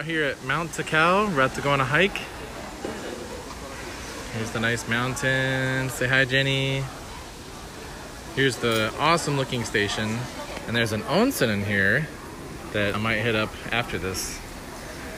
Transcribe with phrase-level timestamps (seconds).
[0.00, 1.26] out here at Mount Takao.
[1.28, 2.16] We're about to go on a hike.
[4.32, 5.90] Here's the nice mountain.
[5.90, 6.82] Say hi, Jenny.
[8.34, 10.18] Here's the awesome looking station.
[10.66, 12.08] And there's an onsen in here
[12.72, 14.40] that I might hit up after this.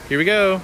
[0.09, 0.59] Here we go.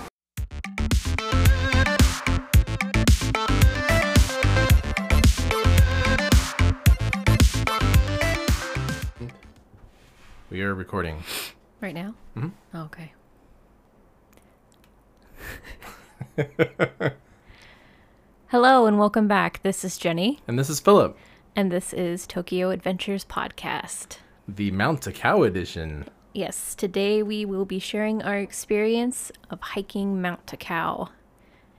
[10.50, 11.24] We are recording.
[11.80, 12.16] Right now?
[12.36, 12.52] Mhm.
[12.74, 13.14] Oh, okay.
[18.48, 19.61] Hello and welcome back.
[19.61, 21.17] This is Jenny, And this is Philip,
[21.55, 24.20] and this is Tokyo Adventures Podcast.
[24.48, 26.05] the Mount Takao edition.
[26.34, 31.09] Yes, today we will be sharing our experience of hiking Mount Takao.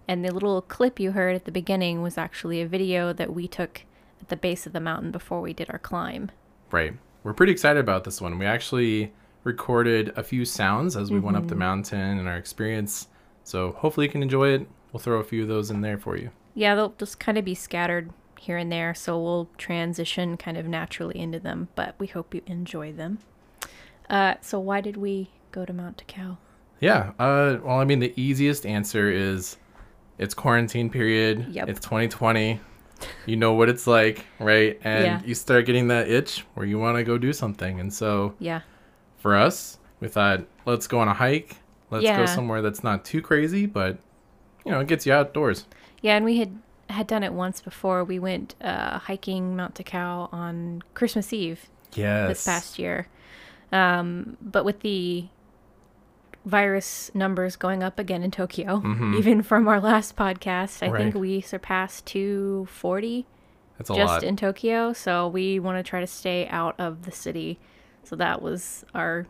[0.06, 3.48] And the little clip you heard at the beginning was actually a video that we
[3.48, 3.86] took
[4.20, 6.30] at the base of the mountain before we did our climb.
[6.70, 6.94] Right.
[7.22, 8.38] We're pretty excited about this one.
[8.38, 11.60] We actually recorded a few sounds as we went up the mm-hmm.
[11.60, 13.06] mountain and our experience.
[13.44, 14.66] So hopefully you can enjoy it.
[14.92, 16.30] We'll throw a few of those in there for you.
[16.54, 20.66] Yeah, they'll just kind of be scattered here and there, so we'll transition kind of
[20.66, 23.18] naturally into them, but we hope you enjoy them.
[24.08, 26.38] Uh, so, why did we go to Mount Takao?
[26.80, 27.12] Yeah.
[27.18, 29.58] Uh, well, I mean, the easiest answer is
[30.18, 31.46] it's quarantine period.
[31.50, 31.68] Yep.
[31.68, 32.60] It's 2020.
[33.26, 34.78] You know what it's like, right?
[34.82, 35.20] And Yeah.
[35.24, 37.78] you start getting that itch where you want to go do something.
[37.80, 38.60] And so Yeah,
[39.18, 41.56] for us, we thought, let's go on a hike.
[41.90, 42.16] Let's Yeah.
[42.18, 43.98] go somewhere that's not too crazy, but,
[44.64, 45.66] you know, it gets you outdoors.
[46.02, 48.02] yeah, and we had had done it once before.
[48.02, 52.28] We went uh, hiking Mount Takao on Christmas Eve Yes.
[52.28, 53.06] this past year,
[53.72, 55.28] um, but with the
[56.44, 58.82] virus numbers going up again in Tokyo,
[59.18, 61.18] even from our last podcast, I think Mm-hmm.
[61.20, 63.26] We surpassed 240
[63.78, 64.22] That's a just lot.
[64.24, 67.58] in Tokyo, so we want to try to stay out of the city.
[68.04, 69.26] So that was our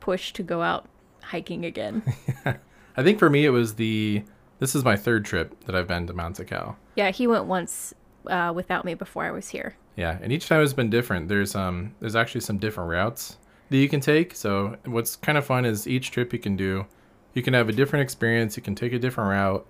[0.00, 0.86] push to go out
[1.28, 2.02] hiking again.
[2.96, 4.22] I think for me it was the
[4.58, 6.74] this is my third trip that I've been to Mount Takao.
[6.96, 7.94] yeah, he went once
[8.26, 9.76] uh, without me before I was here.
[9.96, 11.28] Yeah, and each time has been different.
[11.28, 13.36] There's um there's actually some different routes
[13.70, 14.34] that you can take.
[14.34, 16.86] So what's kind of fun is each trip you can do,
[17.34, 18.56] you can have a different experience.
[18.56, 19.66] You can take a different route.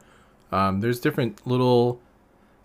[0.53, 2.01] Um, there's different little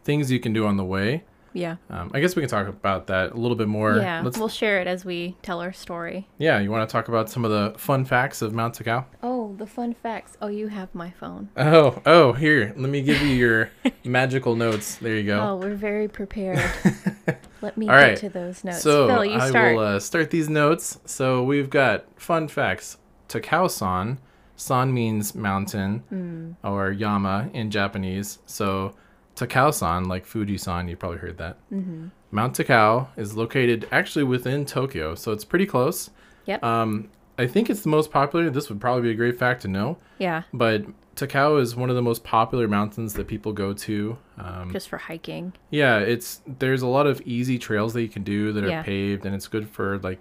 [0.04, 1.24] things you can do on the way.
[1.54, 1.76] Yeah.
[1.90, 3.96] Um, I guess we can talk about that a little bit more.
[3.98, 6.28] yeah, Let's, we'll share it as we tell our story.
[6.40, 9.06] yeah, you want to talk about some of the fun facts of Mount Takao?
[9.22, 10.36] Oh, the fun facts.
[10.42, 11.50] Oh, you have my phone.
[11.56, 13.70] Oh, oh, here, let me give you your
[14.04, 14.96] magical notes.
[14.96, 15.40] There you go.
[15.40, 16.60] Oh, we're very prepared.
[17.62, 18.18] Let me All get right.
[18.18, 18.82] to those notes.
[18.82, 19.76] So Phil, you I start.
[19.78, 21.00] will uh, start these notes.
[21.06, 22.98] So we've got fun facts.
[23.30, 24.20] Takao-san.
[24.56, 26.52] San means mountain Hmm.
[26.64, 28.40] or yama in Japanese.
[28.46, 28.96] So
[29.36, 31.58] Takao-san, like Fuji-san, you probably heard that.
[31.72, 32.08] Mm-hmm.
[32.32, 36.10] Mount Takao is located actually within Tokyo, so it's pretty close.
[36.46, 36.64] Yep.
[36.64, 38.50] Um, I think it's the most popular.
[38.50, 39.98] This would probably be a great fact to know.
[40.20, 40.86] yeah, But
[41.16, 44.18] Takao is one of the most popular mountains that people go to.
[44.38, 45.54] Um, just for hiking.
[45.70, 49.26] yeah, it's there's a lot of easy trails that you can do that are paved,
[49.26, 50.20] and it's good for like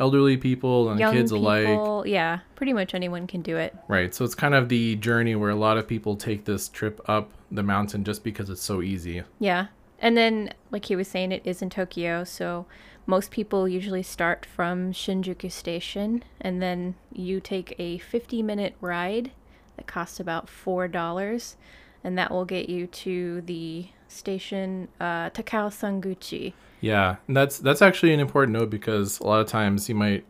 [0.00, 2.08] elderly people and Young kids people, alike.
[2.08, 3.74] yeah, pretty much anyone can do it.
[3.88, 4.14] Right.
[4.14, 7.30] So it's kind of the journey where a lot of people take this trip up
[7.50, 9.22] the mountain just because it's so easy.
[9.38, 9.66] Yeah.
[10.00, 12.22] And then, like he was saying, it is in Tokyo.
[12.24, 12.66] So
[13.06, 19.32] most people usually start from Shinjuku Station and then you take a 50 minute ride
[19.76, 21.54] that costs about $4.
[22.04, 26.52] And that will get you to the station uh, Takao Sanguchi.
[26.80, 30.24] Yeah, and that's that's actually an important note because a lot of times you might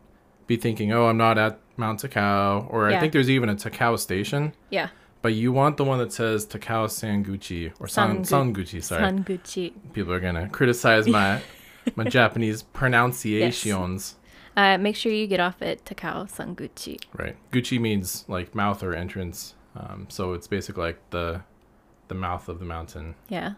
[0.47, 3.99] be thinking, "Oh, I'm not at Mount Takao," or I think there's even a Takao
[3.99, 4.89] station, Yeah.
[5.21, 8.83] but you want the one that says Takao Sanguchi or San Sangu- Sanguchi.
[8.83, 9.73] Sorry, Sanguchi.
[9.93, 11.41] people are gonna criticize my
[11.95, 14.15] my Japanese pronunciations.
[14.57, 16.99] Uh, make sure you get off at Takao Sanguchi.
[17.13, 17.35] Right.
[17.51, 19.55] Gucci means like mouth or entrance.
[19.75, 21.41] Um, so it's basically like the
[22.07, 23.13] the mouth of the mountain.
[23.29, 23.53] Yeah.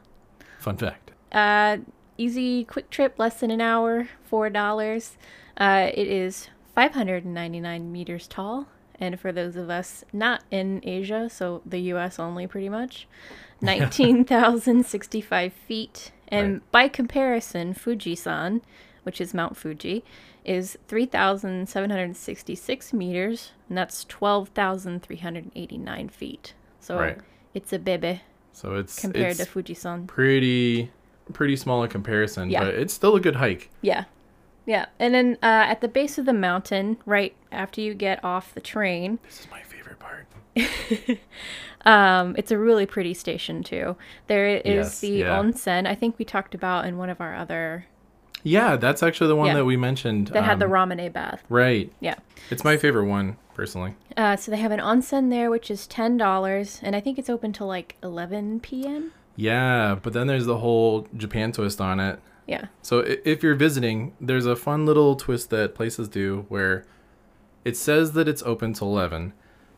[0.61, 1.11] Fun fact.
[1.31, 1.77] Uh,
[2.17, 5.17] easy, quick trip, less than an hour, four dollars.
[5.57, 8.67] Uh, it is 599 meters tall,
[8.99, 12.19] and for those of us not in Asia, so the U.S.
[12.19, 13.08] only, pretty much,
[13.61, 16.11] 19,065 feet.
[16.28, 16.72] And Right.
[16.72, 18.61] by comparison, Fujisan,
[19.03, 20.03] which is Mount Fuji,
[20.46, 26.53] is 3,766 meters, and that's 12,389 feet.
[26.79, 27.17] So Right.
[27.53, 28.22] it's a bebe
[28.61, 30.05] So it's compared it's to Fujisan.
[30.05, 30.91] pretty
[31.34, 32.66] pretty small in comparison, Yeah.
[32.66, 33.72] but it's still a good hike.
[33.81, 34.03] Yeah.
[34.67, 34.85] Yeah.
[34.99, 38.61] And then uh, at the base of the mountain, right after you get off the
[38.61, 40.28] train, This is my favorite part.
[41.85, 43.96] um, it's a really pretty station too.
[44.28, 45.40] There is Yes, the yeah.
[45.40, 45.87] onsen.
[45.87, 47.87] I think we talked about in one of our other
[48.43, 49.53] Yeah, that's actually the one Yeah.
[49.55, 50.28] that we mentioned.
[50.29, 51.43] that had the um, ramune bath.
[51.49, 51.91] Right.
[51.99, 52.16] Yeah.
[52.49, 53.96] It's my favorite one, personally.
[54.17, 57.29] Uh, so they have an onsen there, which is ten dollars, and I think it's
[57.29, 59.11] open till like eleven p.m.
[59.35, 62.20] Yeah, but then there's the whole Japan twist on it.
[62.47, 62.66] Yeah.
[62.82, 66.85] So if you're visiting, there's a fun little twist that places do where
[67.64, 69.32] it says that it's open till 11,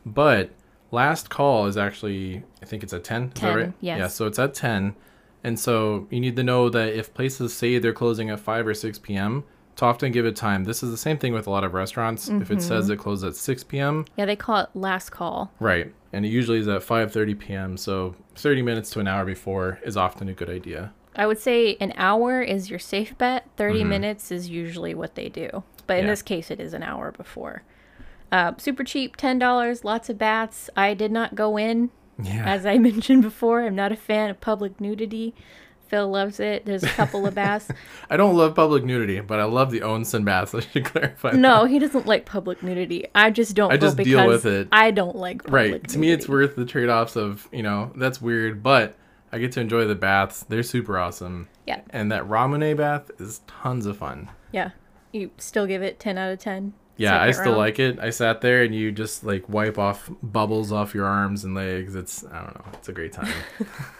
[0.04, 0.50] but
[0.90, 3.22] last call is actually, I think it's at 10.
[3.22, 3.72] Is that 10, right?
[3.80, 3.98] yes.
[3.98, 4.96] Yeah, so it's at 10.
[5.44, 8.74] And so you need to know that if places say they're closing at 5 or
[8.74, 9.44] 6 p.m.,
[9.76, 10.62] to often give it time.
[10.64, 12.28] This is the same thing with a lot of restaurants.
[12.28, 15.52] If it says it closes at 6 p.m., Yeah, they call it last call.
[15.58, 17.76] right, and it usually is at 5:30 p.m.
[17.76, 20.92] So 30 minutes to an hour before is often a good idea.
[21.16, 23.48] I would say an hour is your safe bet.
[23.56, 25.64] 30 minutes is usually what they do.
[25.88, 26.06] But in Mm-hmm.
[26.06, 26.12] Yeah.
[26.12, 27.62] this case, it is an hour before.
[28.30, 30.70] Uh, super cheap, $10, lots of baths.
[30.76, 31.90] I did not go in.
[32.22, 32.44] Yeah.
[32.44, 35.34] As I mentioned before, I'm not a fan of public nudity.
[35.88, 36.64] Phil loves it.
[36.64, 37.68] There's a couple of baths.
[38.10, 40.54] I don't love public nudity, but I love the onsen baths.
[40.54, 41.32] I should clarify.
[41.32, 41.38] that.
[41.38, 43.06] No, he doesn't like public nudity.
[43.14, 44.68] I just don't I go just deal with it.
[44.72, 45.88] I don't like public Right.
[45.88, 48.96] To me, it's worth the trade offs of, you know, that's weird, but
[49.30, 50.44] I get to enjoy the baths.
[50.48, 51.48] They're super awesome.
[51.66, 51.80] Yeah.
[51.90, 54.30] And that ramune bath is tons of fun.
[54.52, 54.70] Yeah.
[55.12, 56.72] You still give it 10 out of 10.
[56.96, 57.56] Yeah, I still round.
[57.58, 57.98] like it.
[57.98, 61.94] I sat there and you just like wipe off bubbles off your arms and legs.
[61.94, 63.32] It's, I don't know, it's a great time.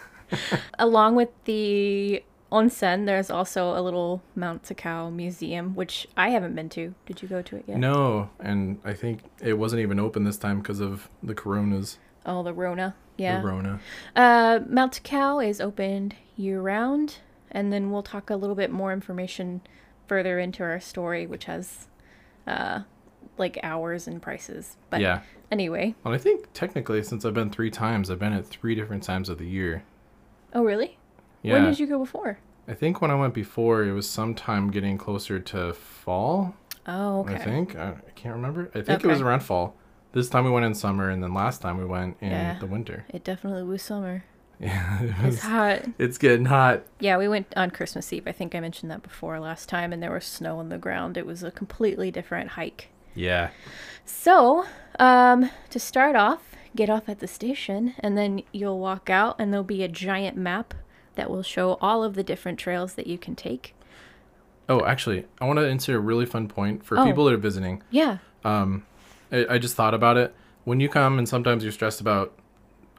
[0.78, 6.68] Along with the onsen, there's also a little Mount Takao museum, which I haven't been
[6.70, 6.94] to.
[7.06, 7.78] Did you go to it yet?
[7.78, 11.98] no, and I think it wasn't even open this time because of the coronas.
[12.24, 12.94] Oh, the Rona.
[13.16, 13.40] Yeah.
[13.40, 13.80] The Rona.
[14.16, 17.18] Uh, Mount Takao is opened year round,
[17.50, 19.60] and then we'll talk a little bit more information
[20.06, 21.86] further into our story, which has
[22.46, 22.80] uh,
[23.38, 24.76] like hours and prices.
[24.90, 25.22] But yeah.
[25.50, 25.94] anyway.
[26.04, 29.28] Well, I think technically, since I've been three times, I've been at three different times
[29.28, 29.82] of the year.
[30.52, 30.98] Oh, really?
[31.42, 31.54] Yeah.
[31.54, 32.38] When did you go before?
[32.66, 36.54] I think when I went before, it was sometime getting closer to fall.
[36.86, 37.34] Oh, okay.
[37.34, 38.70] I think I, I can't remember.
[38.74, 39.28] I think it was Okay.
[39.28, 39.76] around fall.
[40.12, 42.58] This time we went in summer, and then last time we went in Yeah.
[42.60, 43.04] the winter.
[43.08, 44.24] It definitely was summer.
[44.60, 45.82] Yeah, it It's hot.
[45.98, 46.82] it's getting hot.
[47.00, 48.26] Yeah, we went on Christmas Eve.
[48.26, 51.16] I think I mentioned that before last time, and there was snow on the ground.
[51.16, 52.88] It was a completely different hike.
[53.16, 53.50] Yeah,
[54.04, 54.64] So,
[54.98, 56.42] um, to start off,
[56.74, 60.36] get off at the station, and then you'll walk out, and there'll be a giant
[60.36, 60.74] map
[61.14, 63.74] that will show all of the different trails that you can take.
[64.68, 67.04] Oh, actually, I want to insert a really fun point for Oh.
[67.04, 67.82] people that are visiting.
[67.90, 68.18] Yeah.
[68.44, 68.84] Um,
[69.30, 70.34] I, I just thought about it.
[70.64, 72.32] When you come and sometimes you're stressed about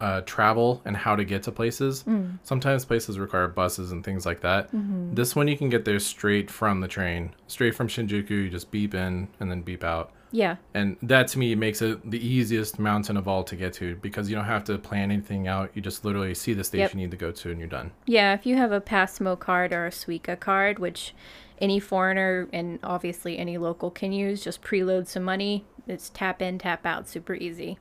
[0.02, 2.38] uh, travel and how to get to places, Mm.
[2.44, 4.68] sometimes places require buses and things like that.
[4.74, 5.14] Mm-hmm.
[5.14, 8.30] This one you can get there straight from the train, straight from Shinjuku.
[8.30, 10.12] You just beep in and then beep out.
[10.32, 10.58] Yeah.
[10.74, 14.30] And that to me makes it the easiest mountain of all to get to because
[14.30, 15.72] you don't have to plan anything out.
[15.74, 16.94] You just literally see the station Yep.
[16.94, 17.92] you need to go to and you're done.
[18.06, 21.14] Yeah, if you have a Pasmo card or a Suica card, which
[21.62, 25.64] any foreigner and obviously any local can use, just preload some money.
[25.88, 27.78] It's tap in, tap out, super easy.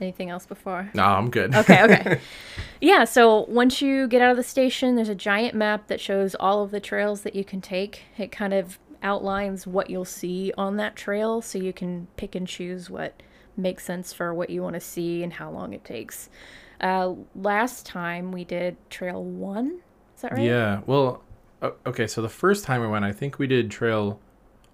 [0.00, 0.90] Anything else before?
[0.94, 1.54] No, I'm good.
[1.54, 2.20] Okay, okay.
[2.80, 6.36] yeah, so once you get out of the station, there's a giant map that shows
[6.38, 8.04] all of the trails that you can take.
[8.16, 12.46] It kind of outlines what you'll see on that trail so you can pick and
[12.46, 13.22] choose what
[13.56, 16.30] makes sense for what you want to see and how long it takes.
[16.80, 19.80] Uh, last time we did Trail 1.
[20.14, 20.42] Is that right?
[20.42, 20.80] Yeah.
[20.86, 21.22] Well,
[21.86, 22.06] okay.
[22.06, 24.20] So the first time we went, I think we did trail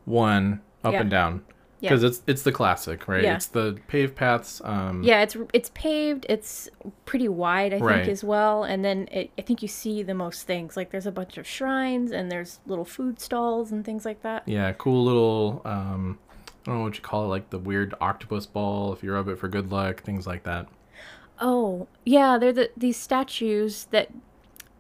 [0.05, 1.01] one up Yeah.
[1.01, 1.43] and down
[1.85, 1.91] Yeah.
[1.91, 3.23] because it's it's the classic, right?
[3.23, 3.37] Yeah.
[3.37, 4.61] It's the paved paths.
[4.65, 6.27] Um, Yeah, it's it's paved.
[6.29, 6.69] It's
[7.05, 8.65] pretty wide, I think, as well.
[8.65, 10.77] And then it, I think you see the most things.
[10.77, 14.43] Like there's a bunch of shrines and there's little food stalls and things like that.
[14.47, 14.73] Yeah.
[14.73, 15.63] Cool little.
[15.65, 16.19] Um,
[16.67, 18.93] I don't know what you call it, like the weird octopus ball.
[18.95, 20.67] If you rub it for good luck, things like that.
[21.41, 24.11] Oh, yeah, they're the these statues that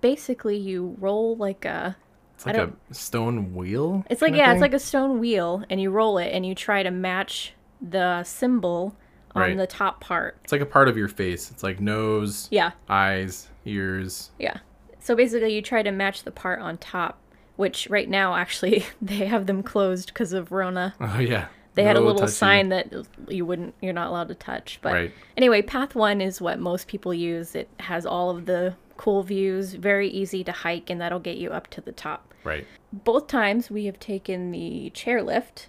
[0.00, 1.96] basically you roll like a
[2.34, 4.04] It's like a stone wheel.
[4.10, 6.82] It's like yeah, it's like a stone wheel and you roll it and you try
[6.82, 8.96] to match the symbol
[9.34, 9.56] on Right.
[9.56, 10.36] the top part.
[10.44, 11.50] It's like a part of your face.
[11.50, 12.72] It's like nose, Yeah.
[12.88, 14.30] eyes, ears.
[14.38, 14.58] Yeah.
[15.00, 17.20] So basically you try to match the part on top,
[17.56, 20.94] which right now actually they have them closed because of Rona.
[21.00, 21.46] Oh yeah.
[21.74, 22.92] They had a little sign that
[23.28, 24.78] you wouldn't you're not allowed to touch.
[24.80, 25.12] But Right.
[25.36, 27.56] anyway, path 1 is what most people use.
[27.56, 31.50] It has all of the cool views, very easy to hike and that'll get you
[31.50, 32.32] up to the top.
[32.44, 32.66] Right.
[32.92, 35.66] Both times we have taken the chairlift,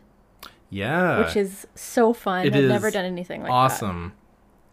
[0.70, 1.20] Yeah.
[1.26, 2.46] which is so fun.
[2.46, 3.88] it I've never done anything like awesome.
[3.88, 3.88] that.
[3.88, 4.14] Awesome.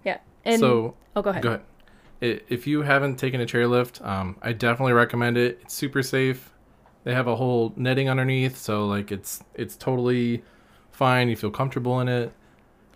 [0.05, 0.19] Yeah.
[0.45, 1.43] And so oh, go ahead.
[1.43, 2.43] Go ahead.
[2.49, 5.59] If you haven't taken a chairlift, um, I definitely recommend it.
[5.63, 6.53] It's super safe.
[7.05, 10.45] They have a whole netting underneath, so like it's it's totally
[10.93, 11.29] fine.
[11.29, 12.33] You feel comfortable in it.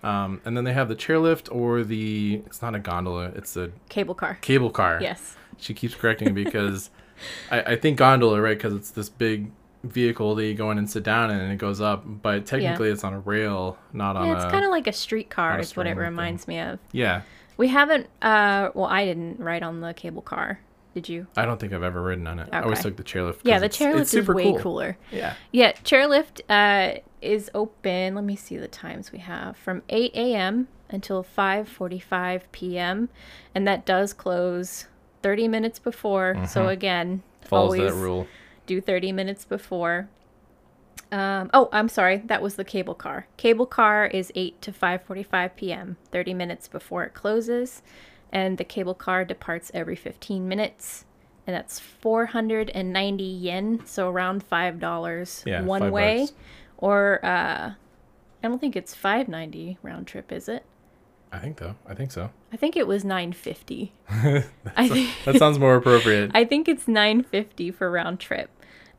[0.02, 3.70] Um, and then they have the chairlift or the it's not a gondola, it's a
[3.88, 4.38] Cable car.
[4.40, 4.98] cable car.
[5.00, 5.36] Yes.
[5.58, 6.90] She keeps correcting me because
[7.50, 8.56] I, I think gondola, right?
[8.56, 9.50] Because it's this big
[9.84, 12.88] vehicle that you go in and sit down in and it goes up, but technically
[12.90, 15.86] it's on a rail, not on Yeah, it's kind of like a streetcar, is what
[15.86, 15.98] it string thing.
[15.98, 16.78] reminds me of.
[16.92, 17.22] yeah.
[17.56, 18.06] We haven't.
[18.20, 20.60] Uh, well, I didn't ride on the cable car.
[20.96, 21.26] Did you?
[21.36, 22.48] I don't think I've ever ridden on it.
[22.52, 23.40] I always took the chairlift.
[23.42, 24.58] Yeah, the it's- chairlift it's is way cool.
[24.60, 24.96] cooler.
[25.12, 25.34] Yeah.
[25.52, 28.14] Yeah, chairlift uh, is open.
[28.14, 30.68] Let me see the times we have from 8 a.m.
[30.88, 33.10] until 5:45 p.m.
[33.54, 34.86] and that does close
[35.22, 36.46] 30 minutes before.
[36.48, 37.48] So again, Mm-hmm.
[37.48, 38.26] Follows always that rule.
[38.64, 40.08] do 30 minutes before.
[41.12, 42.16] Um, oh, I'm sorry.
[42.24, 43.26] That was the cable car.
[43.36, 45.96] Cable car is 8 to 5:45 p.m.
[46.10, 47.82] 30 minutes before it closes,
[48.32, 51.04] and the cable car departs every 15 minutes,
[51.46, 56.32] and that's 490 yen, so around five dollars Yeah, one five way, bucks.
[56.78, 57.72] or uh,
[58.42, 60.64] I don't think it's 590 round trip, is it?
[61.32, 61.74] I think though.
[61.86, 62.30] I think so.
[62.52, 63.92] I think it was 950.
[64.76, 65.10] I think.
[65.24, 66.30] That sounds more appropriate.
[66.34, 68.48] I think it's 950 for round trip.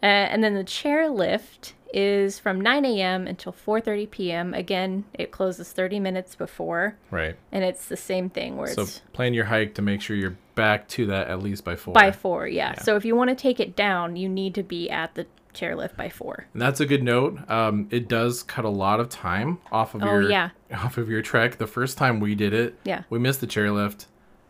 [0.03, 3.27] Uh, and then the chair lift is from 9 a.m.
[3.27, 4.53] until 4:30 p.m.
[4.53, 7.36] Again, it closes 30 minutes before, right.
[7.51, 10.38] and it's the same thing where So it's plan your hike to make sure you're
[10.56, 11.94] back to that at least by four.
[11.94, 12.48] by four.
[12.48, 12.75] Yeah.
[12.82, 15.96] So if you want to take it down, you need to be at the chairlift
[15.96, 16.46] by four.
[16.53, 17.39] And that's a good note.
[17.50, 20.50] Um, it does cut a lot of time off of Oh, your yeah.
[20.74, 21.58] off of your trek.
[21.58, 23.03] The first time we did it, Yeah.
[23.10, 24.06] we missed the chairlift,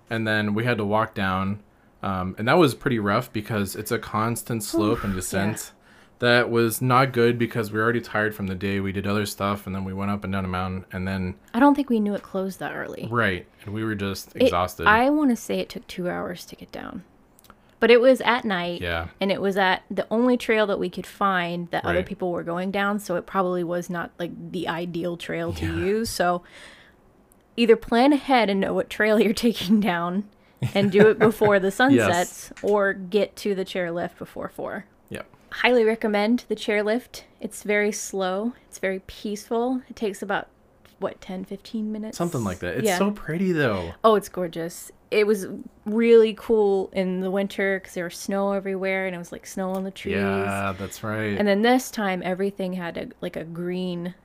[0.09, 1.61] and then we had to walk down,
[2.03, 5.71] um, and that was pretty rough because it's a constant slope and descent.
[6.19, 8.79] That was not good because we were already tired from the day.
[8.79, 11.35] We did other stuff, and then we went up and down a mountain, and then
[11.53, 13.07] I don't think we knew it closed that early.
[13.11, 14.87] right, and we were just It- exhausted.
[14.87, 17.03] I want to say it took two hours to get down,
[17.79, 18.81] but it was at night.
[18.81, 22.31] yeah, and it was at the only trail that we could find that other people
[22.31, 26.41] were going down so it probably was not like the ideal trail to use so
[27.55, 30.23] either plan ahead and know what trail you're taking down
[30.73, 32.11] and do it before the sun Yes.
[32.49, 34.96] sets or get to the chairlift before 4 yeah.
[35.51, 40.47] Highly recommend the chairlift it's very slow it's very peaceful it takes about
[40.99, 42.77] what 10 15 minutes Something like that.
[42.77, 42.97] It's Yeah.
[42.97, 43.93] so pretty though.
[44.03, 44.91] Oh, it's gorgeous.
[45.11, 45.45] It was
[45.85, 49.69] really cool in the winter because there was snow everywhere and it was like snow
[49.73, 50.15] on the trees.
[50.15, 51.37] Yeah, that's right.
[51.37, 54.15] And then this time, everything had a, like a green,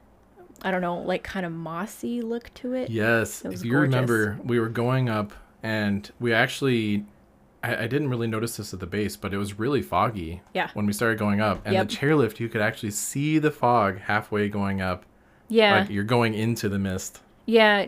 [0.63, 2.89] I don't know, like kind of mossy look to it.
[2.89, 3.93] Yes, It was if you gorgeous.
[3.93, 7.05] remember, we were going up, and we actually,
[7.65, 10.43] I, I didn't really notice this at the base, but it was really foggy.
[10.55, 10.71] Yeah.
[10.75, 11.89] When we started going up, and Yep.
[11.89, 15.05] the chairlift, you could actually see the fog halfway going up,
[15.49, 15.81] Yeah.
[15.81, 17.21] like you're going into the mist.
[17.47, 17.87] yeah.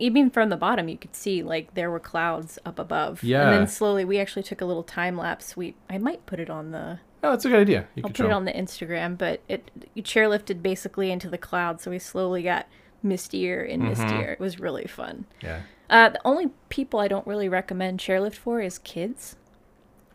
[0.00, 3.22] Even from the bottom, you could see like there were clouds up above.
[3.22, 3.48] Yeah.
[3.48, 5.56] And then slowly, we actually took a little time lapse.
[5.56, 7.86] We I might put it on the Oh, that's a good idea.
[7.94, 11.84] You I'll put it on the Instagram, but it you chairlifted basically into the clouds,
[11.84, 12.66] so we slowly got
[13.04, 14.02] mistier and Mm-hmm.
[14.02, 14.32] mistier.
[14.32, 15.26] It was really fun.
[15.40, 15.60] Yeah.
[15.90, 19.36] Uh, the only people I don't really recommend chairlift for is kids.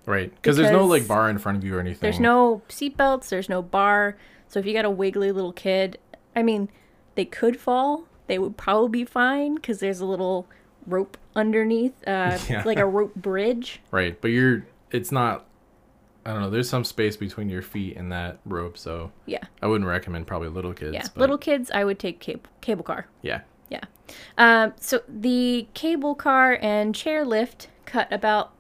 [0.06, 0.34] Right.
[0.36, 2.00] Because there's no like bar in front of you or anything.
[2.02, 3.30] There's no seatbelts.
[3.30, 4.18] There's no bar.
[4.48, 6.00] So if you got a wiggly little kid,
[6.36, 6.70] I mean,
[7.16, 8.06] they could fall.
[8.28, 10.48] They would probably be fine because there's a little
[10.88, 12.64] rope underneath, uh, Yeah.
[12.66, 13.82] like a rope bridge.
[13.92, 14.66] Right, but you're.
[14.92, 15.46] It's not.
[16.26, 16.50] I don't know.
[16.50, 20.50] There's some space between your feet and that rope, so Yeah, I wouldn't recommend probably
[20.50, 20.94] little kids.
[20.94, 21.04] yeah.
[21.14, 23.08] but Little kids, I would take cable cable car.
[23.22, 23.42] Yeah.
[23.70, 23.82] Yeah.
[24.38, 28.54] Um, so the cable car and chairlift cut about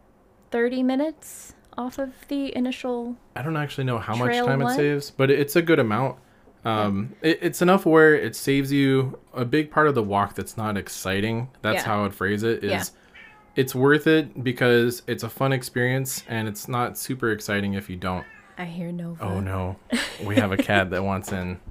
[0.51, 3.15] 30 minutes off of the initial.
[3.35, 4.73] I don't actually know how much time one?
[4.73, 6.17] it saves, but it's a good amount.
[6.65, 10.57] Um, it, it's enough where it saves you a big part of the walk that's
[10.57, 11.49] not exciting.
[11.61, 11.85] That's Yeah.
[11.85, 12.63] how I'd phrase it.
[12.65, 12.83] Is Yeah.
[13.55, 17.95] it's worth it because it's a fun experience and it's not super exciting if you
[17.95, 18.25] don't.
[18.57, 19.17] I hear no.
[19.21, 19.77] Oh no,
[20.25, 21.61] we have a cat that wants in.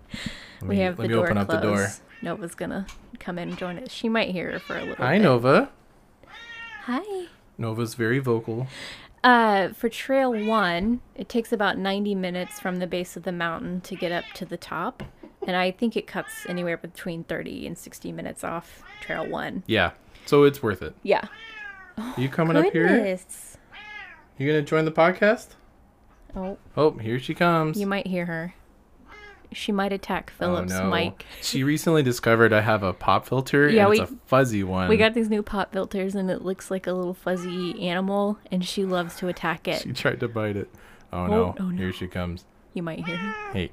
[0.62, 1.88] Let We me- have let me open up the door.
[2.22, 2.87] Nova's gonna
[3.18, 3.90] come in and join us.
[3.90, 4.98] She might hear for a little bit.
[5.04, 5.22] Hi bit.
[5.22, 5.70] Nova.
[6.84, 7.26] Hi.
[7.56, 8.66] Nova's very vocal.
[9.25, 13.80] Uh, for trail one, it takes about 90 minutes from the base of the mountain
[13.82, 15.02] to get up to the top.
[15.46, 19.62] And I think it cuts anywhere between 30 and 60 minutes off trail one.
[19.66, 19.92] Yeah,
[20.26, 20.94] so it's worth it.
[21.02, 21.26] Yeah.
[21.96, 23.18] Are you coming up here?
[24.38, 25.48] You gonna join the podcast?
[26.37, 27.80] Oh, Oh, here she comes.
[27.80, 28.54] you might hear her.
[29.52, 30.90] She might attack Philip's oh, no.
[30.90, 31.24] mic.
[31.40, 34.88] She recently discovered I have a pop filter Yeah, and we- it's a fuzzy one.
[34.88, 38.64] We got these new pop filters and it looks like a little fuzzy animal and
[38.64, 39.82] she loves to attack it.
[39.82, 40.68] She tried to bite it.
[41.12, 41.54] Oh no.
[41.58, 41.76] oh, no.
[41.76, 42.44] Here she comes.
[42.74, 43.52] You might hear her.
[43.52, 43.70] Hey.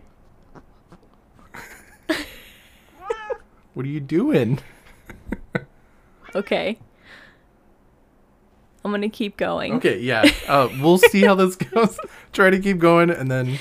[3.73, 4.59] what are you doing?
[6.35, 6.77] Okay.
[8.83, 9.75] I'm gonna keep going.
[9.75, 10.29] Okay, yeah.
[10.47, 11.97] Uh, we'll see how this goes.
[12.33, 13.57] Try to keep going and then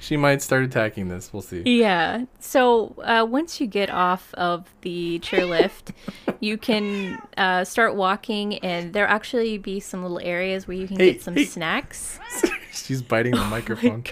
[0.00, 1.32] she might start attacking this.
[1.32, 1.62] We'll see.
[1.64, 2.24] Yeah.
[2.40, 5.92] So uh, once you get off of the chairlift,
[6.40, 10.98] you can uh, start walking, and there actually be some little areas where you can
[10.98, 11.44] Hey, get some hey.
[11.44, 12.18] snacks.
[12.72, 14.04] She's biting the microphone.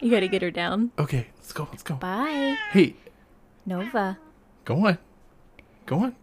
[0.00, 0.92] You gotta get her down.
[0.98, 1.66] Okay, let's go.
[1.70, 1.94] Let's go.
[1.96, 2.94] Bye, Hey,
[3.66, 4.18] Nova.
[4.64, 4.98] go on.
[5.86, 6.16] Go on.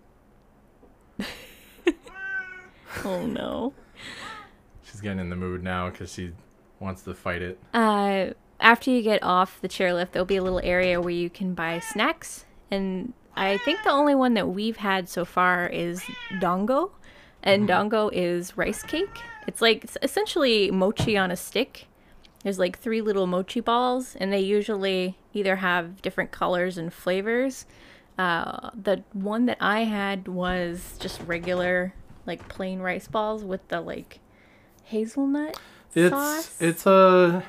[3.04, 3.74] Oh no.
[4.84, 6.32] She's getting in the mood now because she
[6.80, 7.60] wants to fight it.
[7.74, 8.27] Uh,
[8.59, 11.79] after you get off the chairlift, there'll be a little area where you can buy
[11.79, 12.45] snacks.
[12.71, 16.01] And I think the only one that we've had so far is
[16.39, 16.91] dongo.
[17.43, 19.19] And dongo is rice cake.
[19.45, 21.88] It's like it's essentially mochi on a stick.
[22.43, 27.65] There's like three little mochi balls, and they usually either have different colors and flavors.
[28.17, 31.93] Uh, the one that I had was just regular,
[32.25, 34.19] like plain rice balls with the like
[34.83, 35.59] hazelnut
[35.93, 36.62] It's sauce.
[36.62, 37.43] it's a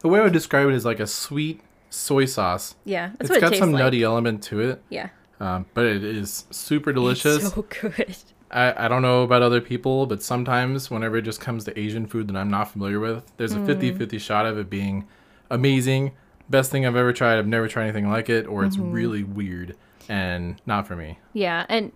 [0.00, 2.74] the way I would describe it is like a sweet soy sauce.
[2.84, 3.80] Yeah, that's It's what it got tastes some like.
[3.80, 5.08] nutty element to it, Yeah,
[5.40, 7.52] um, but it is super delicious.
[7.52, 8.16] so good.
[8.52, 12.06] I, I don't know about other people, but sometimes whenever it just comes to Asian
[12.06, 15.06] food that I'm not familiar with, there's a 50 50 shot of it being
[15.50, 16.12] amazing,
[16.48, 17.38] best thing I've ever tried.
[17.38, 19.76] I've never tried anything like it, or it's really weird
[20.08, 21.18] and not for me.
[21.32, 21.92] Yeah, and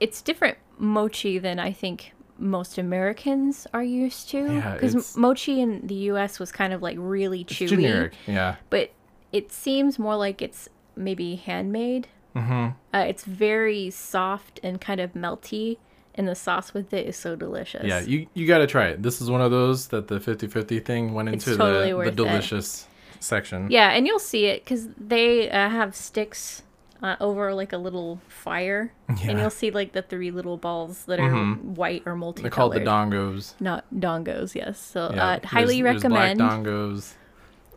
[0.00, 4.44] it's different mochi than I think most Americans are used to.
[4.72, 6.38] Because it's- mochi in the U.S.
[6.38, 8.12] was kind of like really chewy, generic.
[8.26, 8.56] Yeah.
[8.70, 8.90] but
[9.32, 12.08] it seems more like it's maybe handmade.
[12.34, 15.78] hmm Uh, it's very soft and kind of melty,
[16.14, 17.84] and the sauce with it is so delicious.
[17.84, 19.02] Yeah, you, you got to try it.
[19.02, 21.90] This is one of those that the 50 50 thing went It's into totally the,
[21.90, 22.16] the worth it.
[22.16, 22.86] delicious
[23.20, 23.70] section.
[23.70, 26.62] Yeah, and you'll see it because they uh, have sticks
[27.02, 31.18] uh, over like a little fire, and you'll see like the three little balls that
[31.20, 32.52] are white or multicolored.
[32.52, 33.54] They're called the dongos.
[33.60, 34.78] Not dongos, yes.
[34.80, 37.14] So Yeah, uh, highly there's- there's recommend black dongos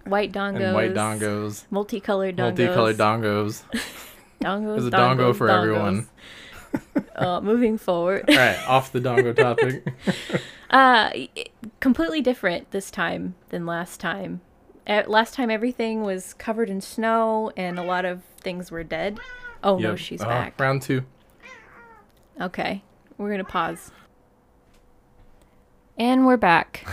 [0.05, 3.63] white dongos, and white dongos, multicolored dongos, multicolored dongos.
[4.41, 4.75] dongos.
[4.75, 6.07] There's a dongo dongos, for everyone.
[7.15, 9.85] uh, moving forward, All right, off the dongo topic.
[10.69, 11.11] uh,
[11.79, 14.41] completely different this time than last time.
[14.89, 19.19] Last time everything was covered in snow and a lot of things were dead.
[19.63, 20.59] Oh no, she's Uh, back.
[20.59, 21.03] Round two.
[22.41, 22.81] Okay,
[23.17, 23.91] we're gonna pause.
[25.97, 26.87] And we're back.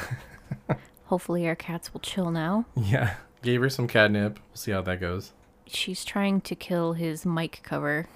[1.07, 2.67] Hopefully, our cats will chill now.
[2.75, 3.15] Yeah.
[3.43, 4.41] Gave her some catnip.
[4.49, 5.33] We'll see how that goes.
[5.67, 8.07] She's trying to kill his mic cover.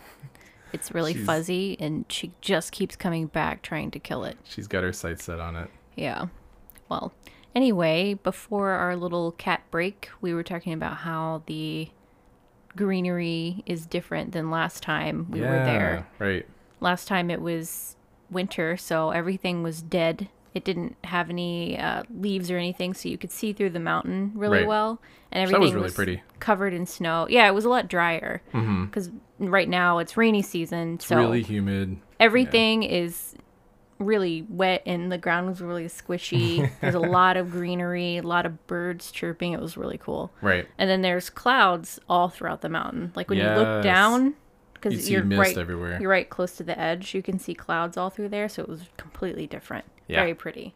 [0.73, 4.37] It's really She's- fuzzy, and she just keeps coming back trying to kill it.
[4.45, 5.71] She's got her sights set on it.
[5.97, 6.27] Yeah.
[6.89, 7.13] Well,
[7.55, 11.89] anyway, before our little cat break, we were talking about how the
[12.77, 16.07] greenery is different than last time we yeah, were there.
[16.19, 16.47] Right.
[16.81, 17.97] Last time it was
[18.31, 20.29] winter, so everything was dead.
[20.55, 24.33] It didn't have any uh, leaves or anything, so you could see through the mountain
[24.35, 24.67] really Right.
[24.67, 26.23] well, and So everything was really pretty.
[26.41, 27.27] covered in snow.
[27.31, 28.87] Yeah, it was a lot drier Mm-hmm.
[28.87, 31.99] because right now it's rainy season, It's so really humid.
[32.19, 33.35] everything is
[34.01, 36.69] really wet and the ground was really squishy.
[36.81, 39.53] There's a lot of greenery, a lot of birds chirping.
[39.53, 40.33] It was really cool.
[40.41, 40.67] Right.
[40.79, 43.13] And then there's clouds all throughout the mountain.
[43.15, 44.35] Like when you look down,
[44.75, 45.99] because you're mist right, everywhere.
[46.01, 47.15] you're right close to the edge.
[47.15, 49.85] You can see clouds all through there, so it was completely different.
[50.09, 50.21] Yeah.
[50.21, 50.75] Very pretty.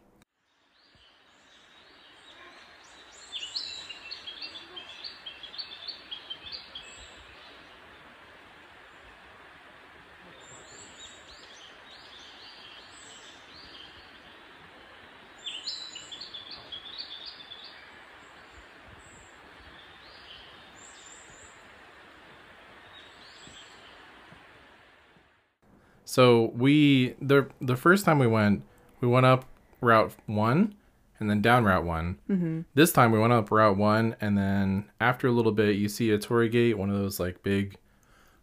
[26.15, 28.63] So we the the first time we went,
[29.01, 29.43] we went up
[29.81, 30.73] Route One,
[31.19, 32.17] and then down Route One.
[32.29, 32.61] Mm-hmm.
[32.73, 36.11] This time we went up Route One, and then after a little bit, you see
[36.11, 37.75] a torii gate, one of those like big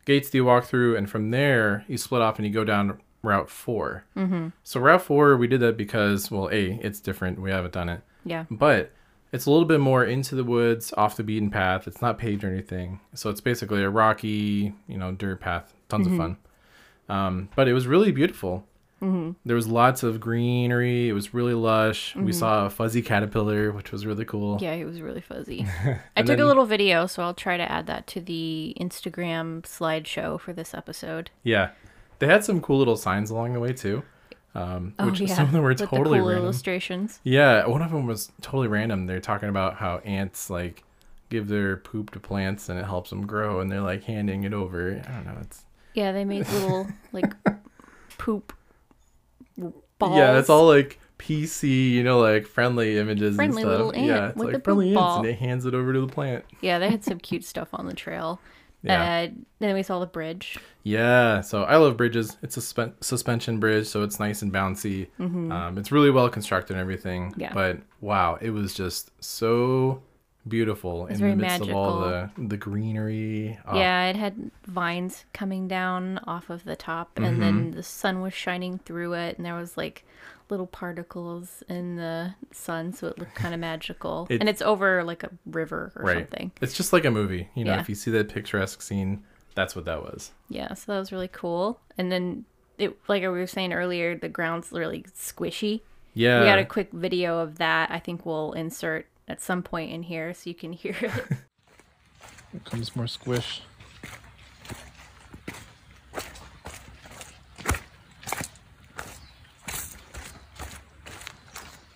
[0.04, 3.00] gates that you walk through, and from there you split off and you go down
[3.22, 4.48] Route 4 Mm-hmm.
[4.64, 7.40] So Route Four, we did that because well, a it's different.
[7.40, 8.44] We haven't done it, Yeah.
[8.50, 8.92] but
[9.32, 11.86] it's a little bit more into the woods, off the beaten path.
[11.88, 15.72] It's not paved or anything, so it's basically a rocky, you know, dirt path.
[15.88, 16.36] Tons of fun.
[17.12, 18.64] Um, but it was really beautiful.
[19.44, 21.08] There was lots of greenery.
[21.08, 22.14] It was really lush.
[22.14, 24.58] We saw a fuzzy caterpillar, which was really cool.
[24.60, 25.66] Yeah, it was really fuzzy.
[26.16, 30.38] I took a little video, so I'll try to add that to the Instagram slideshow
[30.38, 31.30] for this episode.
[31.42, 31.70] Yeah.
[32.20, 34.04] They had some cool little signs along the way too.
[34.54, 36.44] Um, which some of them were Oh, with totally the cool random.
[36.44, 37.18] illustrations.
[37.24, 39.06] Yeah, one of them was totally random.
[39.06, 40.84] They're talking about how ants like
[41.28, 44.52] give their poop to plants and it helps them grow, and they're like handing it
[44.52, 45.02] over.
[45.08, 45.38] I don't know.
[45.40, 47.32] It's Yeah, they made little like
[48.18, 48.52] poop
[49.98, 50.16] balls.
[50.16, 53.78] yeah, it's all like PC, you know, like friendly images Friendly and stuff.
[53.78, 55.18] little ant yeah, it's with like friendly ants, ball.
[55.18, 56.44] and it hands it over to the plant.
[56.60, 58.40] Yeah, they had some cute stuff on the trail.
[58.84, 59.28] Yeah.
[59.30, 60.58] Uh, then we saw the bridge.
[60.82, 62.36] Yeah, so I love bridges.
[62.42, 65.06] It's a suspen- suspension bridge, so it's nice and bouncy.
[65.20, 67.30] Um, it's really well constructed and everything.
[67.30, 67.40] Mm-hmm.
[67.42, 67.52] Yeah.
[67.54, 70.02] But wow, it was just so
[70.46, 72.48] beautiful in very the midst of all the magical.
[72.48, 73.58] the greenery.
[73.66, 77.40] Oh, Yeah, it had vines coming down off of the top, and mm-hmm.
[77.40, 80.04] then the sun was shining through it, and there was like
[80.48, 84.26] little particles in the sun, so it looked kind of magical.
[84.30, 86.18] It- and it's over like a river or right.
[86.18, 86.52] something.
[86.60, 87.48] It's just like a movie.
[87.54, 87.80] You know, Yeah.
[87.80, 89.22] if you see that picturesque scene,
[89.54, 90.32] that's what that was.
[90.48, 91.80] Yeah, so that was really cool.
[91.98, 92.44] And then
[92.78, 95.80] it, like we were saying earlier, the ground's really squishy.
[96.14, 96.40] Yeah.
[96.40, 97.90] We got a quick video of that.
[97.90, 101.10] I think we'll insert at some point in here so you can hear it.
[102.50, 103.62] Here comes more squish.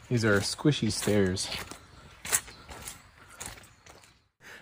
[0.09, 1.49] These are squishy stairs.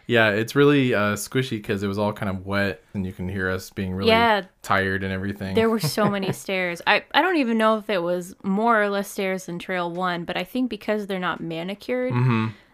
[0.07, 3.29] Yeah, it's really uh, squishy because it was all kind of wet, and you can
[3.29, 4.43] hear us being really Yeah.
[4.63, 5.55] tired and everything.
[5.55, 6.83] There were so many stairs.
[6.87, 10.25] I, I don't even know if it was more or less stairs than Trail 1,
[10.25, 12.13] but I think because they're not manicured,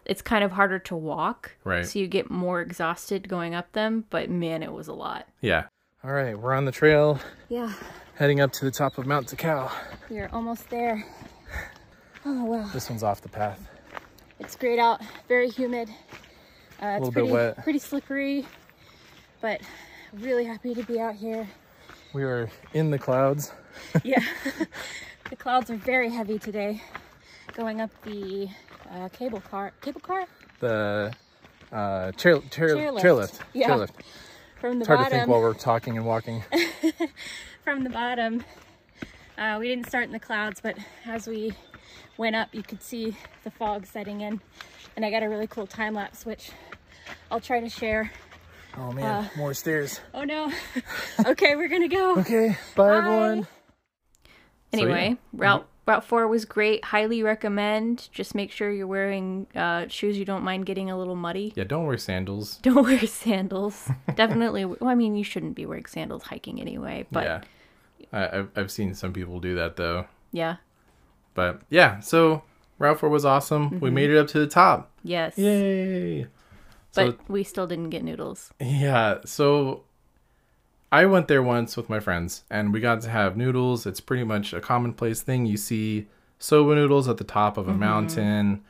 [0.05, 1.51] it's kind of harder to walk.
[1.61, 1.69] Mm-hmm.
[1.69, 1.85] Right.
[1.85, 5.27] So you get more exhausted going up them, but man, it was a lot.
[5.41, 5.65] yeah.
[6.03, 7.71] All right, we're on the trail Yeah,
[8.15, 9.71] heading up to the top of Mount Takao.
[10.09, 11.05] we are almost there.
[12.25, 12.67] Oh, wow.
[12.73, 13.67] This one's off the path.
[14.39, 15.89] It's great out, very humid.
[16.81, 17.63] Uh, it's little bit pretty, wet.
[17.63, 18.45] pretty slippery,
[19.39, 19.61] but
[20.13, 21.47] really happy to be out here.
[22.13, 23.51] We are in the clouds.
[24.03, 24.21] Yeah,
[25.29, 26.81] the clouds are very heavy today.
[27.53, 28.49] Going up the
[28.91, 30.25] uh, cable car, cable car
[30.59, 31.13] The
[31.71, 33.01] uh, chair, chair, Chairlift.
[33.01, 33.39] chairlift.
[33.53, 33.69] Yeah.
[33.69, 33.91] Chairlift.
[34.59, 36.43] from the It's hard to think while we're talking and walking.
[37.63, 38.43] from the bottom.
[39.37, 41.53] Uh, we didn't start in the clouds, but as we
[42.21, 44.39] went up, you could see the fog setting in.
[44.95, 46.51] And I got a really cool time lapse, which
[47.29, 48.11] I'll try to share.
[48.77, 49.99] Oh man, more stairs.
[50.13, 50.51] Oh no.
[51.25, 52.17] okay, we're gonna go.
[52.19, 53.47] Okay, bye, everyone.
[54.71, 55.15] Anyway, yeah.
[55.33, 56.85] route route four was great.
[56.85, 58.07] Highly recommend.
[58.13, 61.51] Just make sure you're wearing uh, shoes you don't mind getting a little muddy.
[61.55, 62.57] Yeah, don't wear sandals.
[62.61, 63.89] Don't wear sandals.
[64.15, 64.65] Definitely.
[64.79, 67.07] Well, I mean, you shouldn't be wearing sandals hiking anyway.
[67.11, 67.41] But yeah,
[68.13, 70.05] I, I've I've seen some people do that though.
[70.31, 70.57] yeah.
[71.33, 72.43] But yeah, so
[72.79, 73.79] Route Four was awesome.
[73.79, 73.95] We mm-hmm.
[73.95, 74.91] made it up to the top.
[75.03, 75.37] Yes.
[75.37, 76.27] Yay!
[76.91, 78.51] So But we still didn't get noodles.
[78.59, 79.83] yeah, so
[80.91, 83.85] I went there once with my friends, and we got to have noodles.
[83.85, 85.45] It's pretty much a commonplace thing.
[85.45, 87.79] You see soba noodles at the top of a mm-hmm.
[87.79, 88.63] mountain,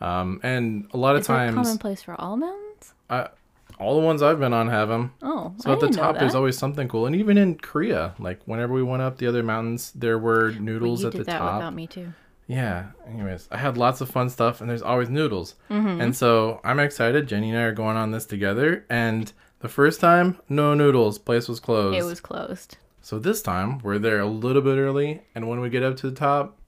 [0.00, 2.94] um, and a lot of Is times, commonplace for all mountains?
[3.10, 3.28] I,
[3.78, 5.12] all the ones I've been on have them.
[5.22, 8.40] Oh, So I at the top, there's always something cool, and even in Korea, like
[8.46, 11.38] whenever we went up the other mountains, there were noodles you at did the that
[11.38, 11.54] top.
[11.56, 12.12] without me too.
[12.46, 12.88] Yeah.
[13.08, 15.54] Anyways, I had lots of fun stuff, and there's always noodles.
[15.70, 16.00] Mm-hmm.
[16.00, 17.26] And so I'm excited.
[17.26, 18.84] Jenny and I are going on this together.
[18.90, 21.18] And the first time, no noodles.
[21.18, 21.96] Place was closed.
[21.96, 22.76] It was closed.
[23.00, 25.22] So this time, we're there a little bit early.
[25.34, 26.58] And when we get up to the top,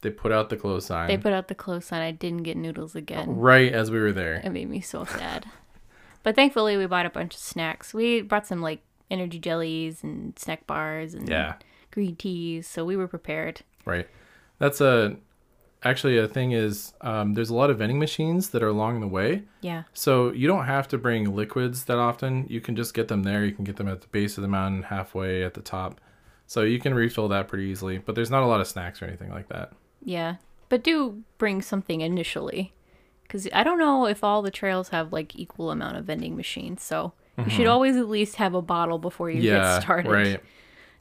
[0.00, 2.00] they put out the close sign They put out the close sign.
[2.00, 3.36] I didn't get noodles again.
[3.36, 4.40] right as we were there.
[4.42, 5.44] It made me so sad.
[6.22, 7.92] But thankfully, we bought a bunch of snacks.
[7.94, 11.54] We brought some like energy jellies and snack bars and Yeah.
[11.90, 13.62] green teas, so we were prepared.
[13.84, 14.06] Right.
[14.58, 15.16] That's a.
[15.84, 19.06] Actually, a thing is, um, there's a lot of vending machines that are along the
[19.06, 19.44] way.
[19.60, 19.84] Yeah.
[19.92, 22.46] So you don't have to bring liquids that often.
[22.48, 23.44] You can just get them there.
[23.44, 26.00] You can get them at the base of the mountain, halfway at the top.
[26.48, 27.98] So you can refill that pretty easily.
[27.98, 29.72] But there's not a lot of snacks or anything like that.
[30.04, 30.36] Yeah.
[30.68, 32.72] But do bring something initially.
[33.28, 36.82] Because I don't know if all the trails have like equal amount of vending machines.
[36.82, 37.12] So
[37.44, 39.46] you should always at least have a bottle before you Mm-hmm.
[39.46, 40.10] yeah, get started.
[40.10, 40.40] right.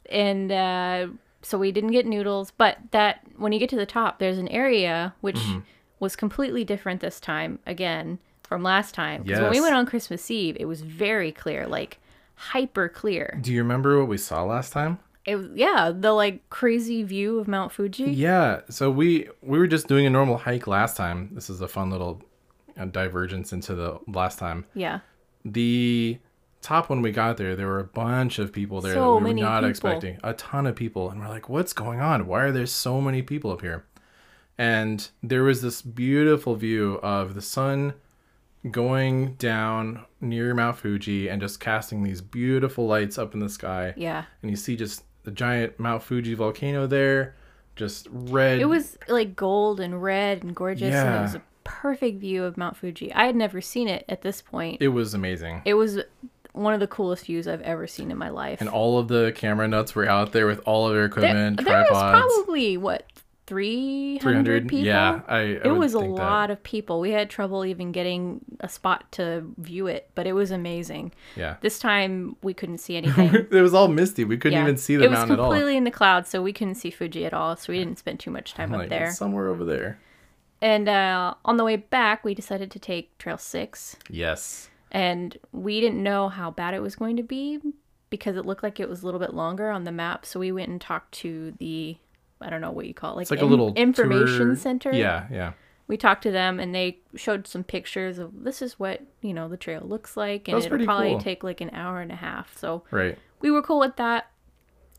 [0.09, 1.07] and uh,
[1.41, 4.47] so we didn't get noodles but that when you get to the top there's an
[4.49, 5.59] area which Mm-hmm.
[5.99, 10.29] was completely different this time again from last time because when we went on christmas
[10.29, 11.97] eve it was very clear like
[12.35, 14.99] hyper clear Do you remember what we saw last time?
[15.27, 18.61] It yeah the like crazy view of mount fuji Yeah.
[18.69, 21.29] So we we were just doing a normal hike last time.
[21.33, 22.21] This is a fun little
[22.79, 24.65] uh, divergence into the last time.
[24.73, 24.99] yeah
[25.45, 26.17] the
[26.61, 29.29] top when we got there, there were a bunch of people there So that we
[29.33, 29.69] were not people.
[29.69, 30.17] expecting.
[30.23, 31.09] A ton of people.
[31.09, 32.27] And we're like, what's going on?
[32.27, 33.85] Why are there so many people up here?
[34.57, 37.93] And there was this beautiful view of the sun
[38.71, 43.93] going down near Mount Fuji and just casting these beautiful lights up in the sky.
[43.95, 47.35] yeah And you see just the giant Mount Fuji volcano there,
[47.75, 48.59] just red.
[48.59, 52.55] it was like gold and red and gorgeous and it was a perfect view of
[52.55, 53.13] mount fuji.
[53.13, 54.81] I had never seen it at this point.
[54.81, 55.63] It was amazing.
[55.65, 55.99] it was
[56.53, 58.61] one of the coolest views i've ever seen in my life.
[58.61, 61.65] And all of the camera nuts were out there with all of their There, equipment,
[61.65, 63.03] there was probably what
[63.47, 66.21] 300, 300 people yeah i, I it was a think that.
[66.23, 70.33] lot of people we had trouble even getting a spot to view it but it
[70.33, 74.57] was amazing yeah this time we couldn't see anything it was all misty we couldn't
[74.57, 74.63] Yeah.
[74.63, 76.53] even see the it mountain at all It was completely in the clouds so we
[76.53, 78.89] couldn't see fuji at all so we didn't spend too much time I'm up like,
[78.89, 79.99] there somewhere over there
[80.61, 83.95] And uh, on the way back, we decided to take Trail 6.
[84.09, 84.69] Yes.
[84.91, 87.59] And we didn't know how bad it was going to be
[88.09, 90.25] because it looked like it was a little bit longer on the map.
[90.25, 91.97] So we went and talked to the,
[92.41, 94.55] I don't know what you call it, like, It's like in- a little information tour-
[94.55, 94.91] center.
[94.93, 95.53] Yeah, yeah.
[95.87, 99.47] We talked to them and they showed some pictures of this is what, you know,
[99.47, 100.47] the trail looks like.
[100.49, 101.19] And it'll probably cool.
[101.21, 102.57] take like an hour and a half.
[102.57, 103.17] So Right.
[103.39, 104.29] we were cool with that.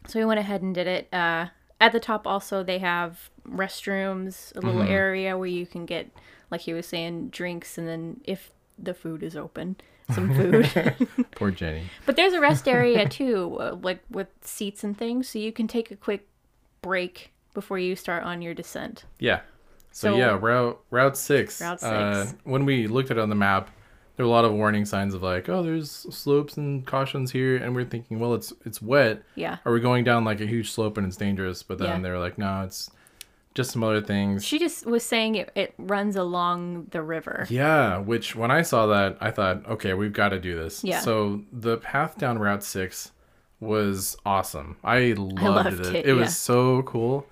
[0.07, 1.09] So we went ahead and did it.
[1.13, 1.49] Uh,
[1.81, 4.91] at the top, also, they have restrooms, a little Mm-hmm.
[4.91, 6.09] area where you can get,
[6.51, 9.77] like he was saying, drinks, and then if the food is open,
[10.11, 10.97] some food.
[11.33, 11.85] Poor Jenny.
[12.07, 15.69] but there's a rest area too, uh, like with seats and things, so you can
[15.69, 16.27] take a quick
[16.93, 19.05] break before you start on your descent.
[19.19, 19.41] Yeah.
[19.93, 21.61] So, So- yeah, route route six.
[21.61, 22.39] Route Uh, six.
[22.45, 23.71] when we looked at it on the map,
[24.17, 27.57] there were a lot of warning signs of like, oh, there's slopes and cautions here,
[27.57, 29.23] and we're thinking, well, it's it's wet.
[29.35, 29.59] Yeah.
[29.65, 31.63] Are we going down like a huge slope and it's dangerous?
[31.63, 31.99] But then Yeah.
[32.01, 32.91] they were like, no, it's
[33.55, 34.45] just some other things.
[34.45, 37.47] She just was saying it, it runs along the river.
[37.51, 40.83] Yeah, which when I saw that, I thought, okay, we've got to do this.
[40.85, 41.01] Yeah.
[41.01, 43.11] So the path down Route 6
[43.61, 44.77] was awesome.
[44.85, 45.95] I loved, loved it.
[45.95, 46.21] it, It yeah.
[46.21, 47.27] was so cool.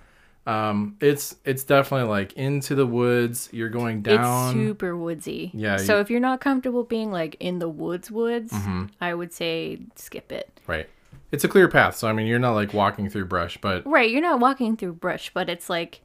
[0.45, 3.49] Um, it's it's definitely like into the woods.
[3.51, 4.51] You're going down.
[4.51, 5.51] It's super woodsy.
[5.53, 6.01] Yeah, So you- Mm-hmm.
[6.01, 8.53] if you're not comfortable being like in the woods, woods,
[9.01, 10.49] I would say skip it.
[10.65, 10.87] Right.
[11.33, 14.09] It's a clear path, so I mean, you're not like walking through brush, but Right,
[14.09, 15.99] you're not walking through brush, but it's like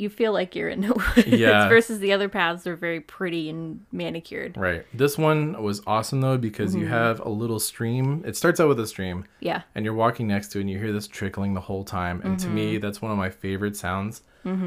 [0.00, 1.26] you feel like you're in the woods.
[1.28, 1.68] Yeah.
[1.68, 4.56] Versus the other paths are very pretty and manicured.
[4.56, 4.84] right.
[4.94, 6.80] This one was awesome though because Mm-hmm.
[6.82, 8.22] you have a little stream.
[8.26, 9.62] It starts out with a stream, Yeah.
[9.74, 12.38] and you're walking next to it and you hear this trickling the whole time and
[12.40, 12.80] to me Mm-hmm.
[12.80, 14.22] that's one of my favorite sounds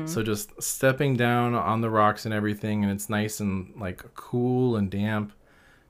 [0.05, 4.75] so just stepping down on the rocks and everything and it's nice and like cool
[4.75, 5.33] and damp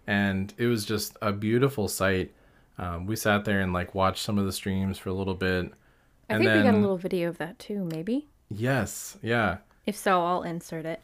[0.08, 2.32] and it was just a beautiful sight
[2.78, 5.72] um, we sat there and like watched some of the streams for a little bit
[6.30, 8.28] I and think we got a little video of that too, maybe.
[8.50, 11.02] Yes yeah If so, I'll insert it.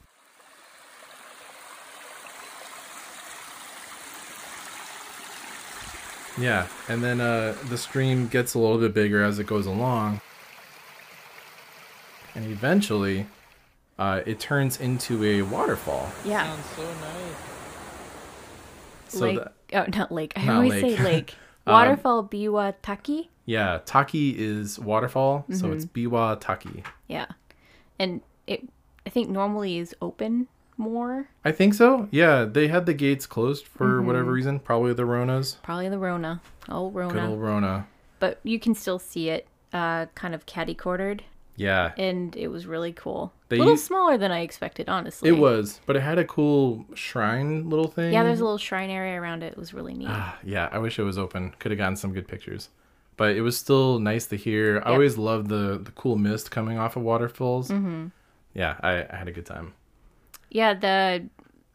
[6.40, 10.22] yeah and then uh, the stream gets a little bit bigger as it goes along
[12.36, 13.26] and eventually
[13.98, 16.46] uh, it turns into a waterfall Yeah.
[16.46, 17.36] Sounds so nice.
[19.10, 19.38] so lake.
[19.40, 20.34] that- oh, not lake.
[20.38, 20.98] I Not always lake.
[20.98, 21.36] say lake.
[21.68, 23.30] Um, Waterfall Biwa Taki.
[23.50, 26.14] Yeah, Taki is waterfall, so it's Mm-hmm.
[26.16, 26.84] Biwa Taki.
[27.08, 27.26] Yeah.
[27.98, 28.68] And it,
[29.08, 31.30] I think normally is open more.
[31.44, 32.08] I think so.
[32.12, 34.06] Yeah, they had the gates closed for Mm-hmm.
[34.08, 35.56] whatever reason, probably the Ronas.
[35.64, 36.42] Probably the Rona.
[36.70, 37.30] Oh, Good Rona.
[37.32, 37.88] old Rona.
[38.20, 41.24] But you can still see it uh, kind of catty quartered.
[41.56, 43.34] Yeah, And it was really cool.
[43.50, 45.28] They a little smaller than I expected, honestly.
[45.28, 48.14] it was, but it had a cool shrine little thing.
[48.14, 49.54] Yeah, there's a little shrine area around it.
[49.54, 50.08] It was really neat.
[50.10, 51.54] Ah, yeah, I wish it was open.
[51.60, 52.70] Could have gotten some good pictures.
[53.20, 54.82] But it was still nice to hear.
[54.84, 57.70] I always loved the the cool mist coming off of waterfalls.
[57.70, 58.08] Mm-hmm.
[58.56, 59.74] Yeah, I, I had a good time.
[60.50, 61.28] Yeah, the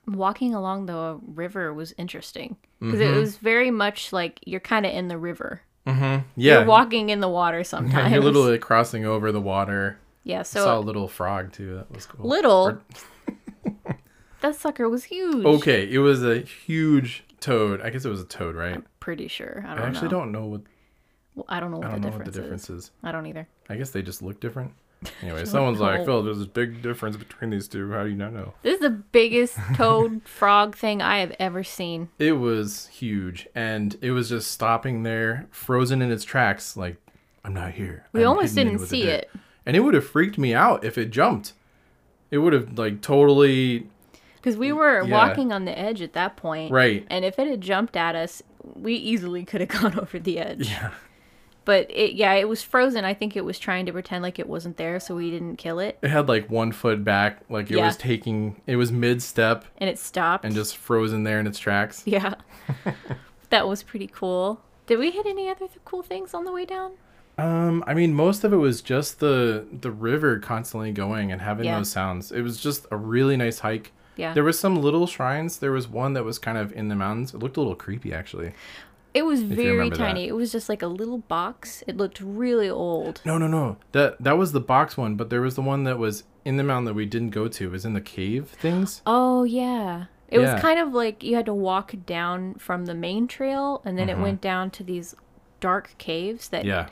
[0.08, 3.14] walking along the river was interesting because Mm-hmm.
[3.14, 5.60] it was very much like you're kind of in the river.
[5.86, 8.10] Yeah, You're walking in the water sometimes.
[8.12, 9.98] you're literally crossing over the water.
[10.24, 11.74] yeah, so I Saw a little frog too.
[11.76, 12.26] That was cool.
[12.26, 12.64] little.
[12.68, 12.82] Or-
[14.40, 15.44] that sucker was huge.
[15.44, 17.80] Okay, it was a huge toad.
[17.82, 18.82] I guess it was a toad, right?
[19.00, 19.64] Pretty sure.
[19.66, 20.18] I I, actually know.
[20.20, 20.62] don't know what
[21.34, 22.84] Well, I don't know what I don't the know what difference the difference is.
[22.84, 22.90] is.
[23.02, 23.48] I don't either.
[23.68, 24.72] I guess they just look different.
[25.20, 27.90] Anyway, someone's like, "Phil, there's a big difference between these two.
[27.92, 31.62] How do you not know?" This is the biggest toad frog thing I have ever
[31.62, 32.08] seen.
[32.18, 36.74] It was huge, and it was just stopping there, frozen in its tracks.
[36.74, 36.96] Like,
[37.44, 38.06] I'm not here.
[38.14, 39.30] We I'm almost didn't see it.
[39.66, 41.52] and it would have freaked me out if it jumped.
[42.30, 43.86] It would have like totally
[44.36, 45.12] Because we were Yeah.
[45.12, 46.72] walking on the edge at that point.
[46.72, 47.06] right.
[47.10, 48.42] And if it had jumped at us,
[48.74, 50.66] we easily could have gone over the edge.
[50.70, 50.92] Yeah,
[51.64, 53.04] But it, yeah, it was frozen.
[53.04, 55.78] I think it was trying to pretend like it wasn't there, so we didn't kill
[55.78, 57.86] it, it had like one foot back, like it Yeah.
[57.86, 58.60] was taking.
[58.66, 60.44] It was mid step and it stopped.
[60.44, 62.02] and just frozen there in its tracks.
[62.04, 62.34] yeah,
[63.50, 64.60] that was pretty cool.
[64.86, 66.92] Did we hit any other th- cool things on the way down?
[67.38, 71.64] Um, I mean, most of it was just the the river constantly going and having
[71.66, 71.78] Yeah.
[71.78, 72.30] those sounds.
[72.30, 73.92] It was just a really nice hike.
[74.16, 75.58] Yeah, There was some little shrines.
[75.58, 77.34] There was one that was kind of in the mountains.
[77.34, 78.52] It looked a little creepy, actually.
[79.14, 80.02] It was very remember that.
[80.06, 80.26] tiny.
[80.28, 81.82] It was just like a little box.
[81.86, 83.22] It looked really old.
[83.24, 83.76] No, no, no.
[83.92, 86.64] That that was the box one, but there was the one that was in the
[86.64, 87.64] mountain that we didn't go to.
[87.68, 89.00] It was in the cave things.
[89.06, 90.06] Oh yeah.
[90.28, 90.52] It Yeah.
[90.54, 94.08] was kind of like you had to walk down from the main trail and then
[94.08, 95.14] it went down to these
[95.60, 96.68] dark caves that Mm-hmm.
[96.68, 96.86] Yeah.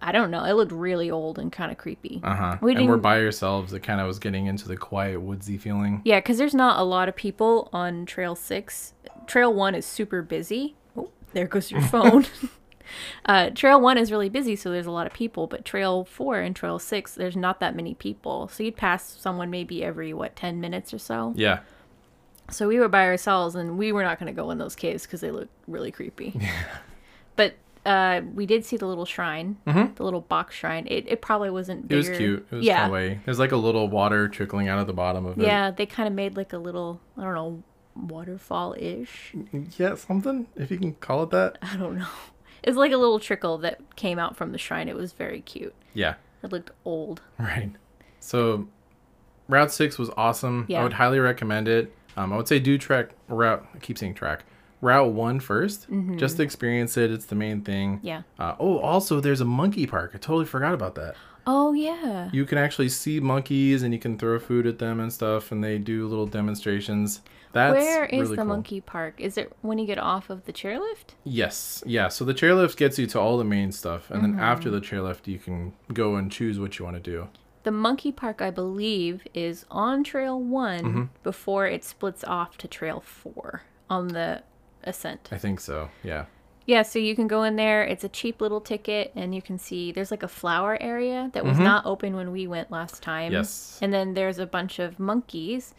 [0.00, 0.44] I don't know.
[0.44, 2.20] It looked really old and kind of creepy.
[2.22, 2.58] Uh huh.
[2.60, 3.72] We And we're by ourselves.
[3.72, 6.02] It kind of was getting into the quiet woodsy feeling.
[6.04, 8.92] Yeah, because there's not a lot of people on Trail 6.
[9.26, 10.76] Trail 1 is super busy.
[11.34, 12.26] There goes your phone.
[13.24, 15.46] Uh, trail one is really busy, so there's a lot of people.
[15.46, 18.46] But trail four and trail six, there's not that many people.
[18.48, 21.32] So you'd pass someone maybe every what ten minutes or so.
[21.34, 21.60] Yeah.
[22.50, 25.04] So we were by ourselves, and we were not going to go in those caves
[25.04, 26.34] because they look really creepy.
[26.40, 26.50] Yeah.
[27.36, 27.54] but
[27.86, 30.86] uh, we did see the little shrine, the little box shrine.
[30.86, 31.84] It, it probably wasn't.
[31.88, 31.94] Mm-hmm.
[31.94, 32.46] It was cute.
[32.50, 33.16] It was yeah.
[33.24, 35.46] There's like a little water trickling out of the bottom of it.
[35.46, 35.70] yeah.
[35.70, 37.62] They kind of made like a little, I don't know,
[37.96, 39.34] waterfall ish.
[39.78, 41.58] Yeah, something, if you can call it that.
[41.62, 42.06] I don't know.
[42.62, 44.88] It was like a little trickle that came out from the shrine.
[44.88, 45.74] It was very cute.
[45.92, 46.14] Yeah.
[46.42, 47.20] It looked old.
[47.38, 47.70] Right.
[48.20, 48.68] So,
[49.48, 50.64] Route 6 was awesome.
[50.66, 50.80] Yeah.
[50.80, 51.94] I would highly recommend it.
[52.16, 53.66] Um, I would say do track route.
[53.74, 54.44] I keep saying track.
[54.80, 57.10] Route 1 1st, Just to experience it.
[57.10, 57.98] It's the main thing.
[57.98, 58.06] Mm-hmm.
[58.06, 58.22] Yeah.
[58.38, 60.12] Uh, oh, also, there's a monkey park.
[60.14, 61.16] I totally forgot about that.
[61.46, 62.30] Oh yeah.
[62.32, 65.62] You can actually see monkeys and you can throw food at them and stuff, and
[65.62, 67.20] they do little demonstrations.
[67.52, 68.44] That's Where is really the cool.
[68.46, 69.20] monkey park?
[69.20, 71.14] Is it when you get off of the chairlift?
[71.22, 72.08] Yes, yeah.
[72.08, 74.32] So the chairlift gets you to all the main stuff, and Mm-hmm.
[74.36, 77.28] then after the chairlift, you can go and choose what you want to do.
[77.62, 81.02] The monkey park, I believe, is on trail one Mm-hmm.
[81.22, 84.42] before it splits off to trail four on the
[84.82, 85.28] ascent.
[85.30, 85.90] I think so.
[86.02, 86.24] Yeah.
[86.66, 87.84] Yeah, so you can go in there.
[87.84, 91.44] It's a cheap little ticket, and you can see there's like a flower area that
[91.44, 93.26] was not open when we went last time.
[93.26, 93.34] Mm-hmm.
[93.34, 93.78] Yes.
[93.82, 95.74] And then there's a bunch of monkeys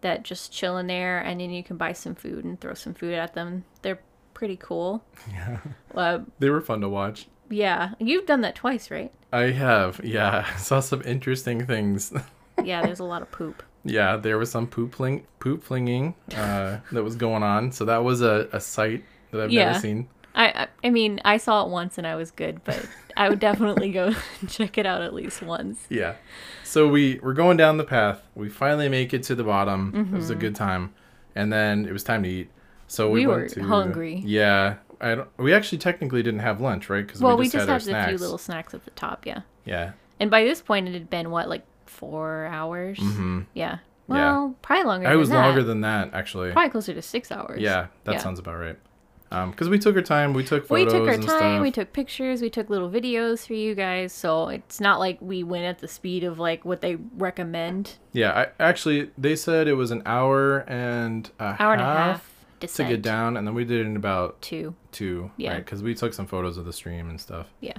[0.00, 2.94] that just chill in there, and then you can buy some food and throw some
[2.94, 3.64] food at them.
[3.82, 3.98] They're
[4.34, 5.02] pretty cool.
[5.32, 5.58] Yeah.
[5.94, 7.26] Uh, They were fun to watch.
[7.50, 9.10] yeah, you've done that twice, right?
[9.32, 10.00] I have.
[10.04, 10.44] Yeah.
[10.54, 12.12] I saw some interesting things.
[12.64, 13.62] Yeah, there's a lot of poop.
[13.84, 17.70] yeah, there was some poop fling, poop flinging uh, that was going on.
[17.70, 19.66] So that was a, a sight that I've Yeah.
[19.68, 20.08] never seen.
[20.34, 22.86] I, I mean, I saw it once and I was good, but
[23.16, 24.14] I would definitely go
[24.48, 25.84] check it out at least once.
[25.88, 26.14] Yeah.
[26.64, 28.22] So we we're going down the path.
[28.34, 30.10] We finally make it to the bottom.
[30.12, 30.94] It was a good time,
[31.34, 32.50] and then it was time to eat.
[32.86, 33.30] So we, Mm-hmm.
[33.30, 34.22] We were to, hungry.
[34.24, 34.76] Yeah.
[35.00, 37.06] I don't, we actually technically didn't have lunch, right?
[37.06, 39.26] Because Well, we we just, just had had a few little snacks at the top,
[39.26, 39.42] yeah.
[39.64, 39.92] Yeah.
[40.18, 42.98] And by this point, it had been what, like four hours?
[42.98, 43.78] hmm Yeah.
[44.08, 45.06] Well, probably longer.
[45.06, 45.36] I was that.
[45.44, 46.50] longer than that actually.
[46.52, 47.60] probably closer to six hours.
[47.60, 48.18] Yeah, that Yeah.
[48.18, 48.78] sounds about right.
[49.30, 50.32] Um, because we took our time.
[50.32, 51.22] We took We took our time.
[51.22, 51.62] stuff.
[51.62, 52.40] We took pictures.
[52.40, 54.12] We took little videos for you guys.
[54.12, 57.96] So it's not like we went at the speed of like what they recommend.
[58.12, 62.34] Yeah, I actually they said it was an hour and a Hour and a half
[62.60, 64.74] to get down, and then we did it in about Two.
[64.92, 65.30] two.
[65.36, 65.52] Yeah.
[65.52, 67.46] Right, because we took some photos of the stream and stuff.
[67.60, 67.74] Yeah.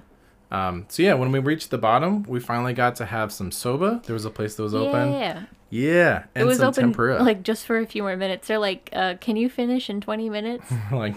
[0.52, 4.02] Um, so yeah, when we reached the bottom, we finally got to have some soba.
[4.06, 5.14] There was a place that was open.
[5.14, 5.44] Yeah.
[5.72, 7.22] Yeah, and it was open tempura.
[7.24, 8.48] like just for a few more minutes.
[8.48, 10.66] They're like, uh, "Can you finish in 20 minutes?
[10.92, 11.16] like,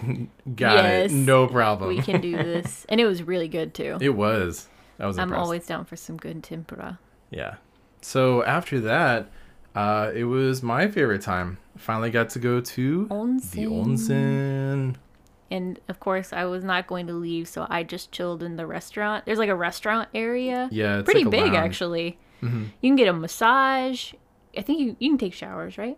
[0.55, 1.11] got Yes.
[1.11, 1.89] it, no problem.
[1.89, 3.97] we can do this." And it was really good too.
[3.99, 4.67] It was.
[4.99, 5.41] I was I'm impressed.
[5.43, 6.99] always down for some good tempura.
[7.31, 7.55] Yeah.
[8.01, 9.29] So after that,
[9.73, 11.57] uh, it was my favorite time.
[11.75, 14.95] Finally got to go to the Onsen.
[15.53, 18.65] And of course, I was not going to leave, so I just chilled in the
[18.65, 19.25] restaurant.
[19.25, 20.67] There's like a restaurant area.
[20.71, 22.17] Yeah, it's pretty like big actually.
[22.41, 22.63] Mhm.
[22.81, 24.13] You can get a massage.
[24.57, 25.97] I think you you can take showers, right?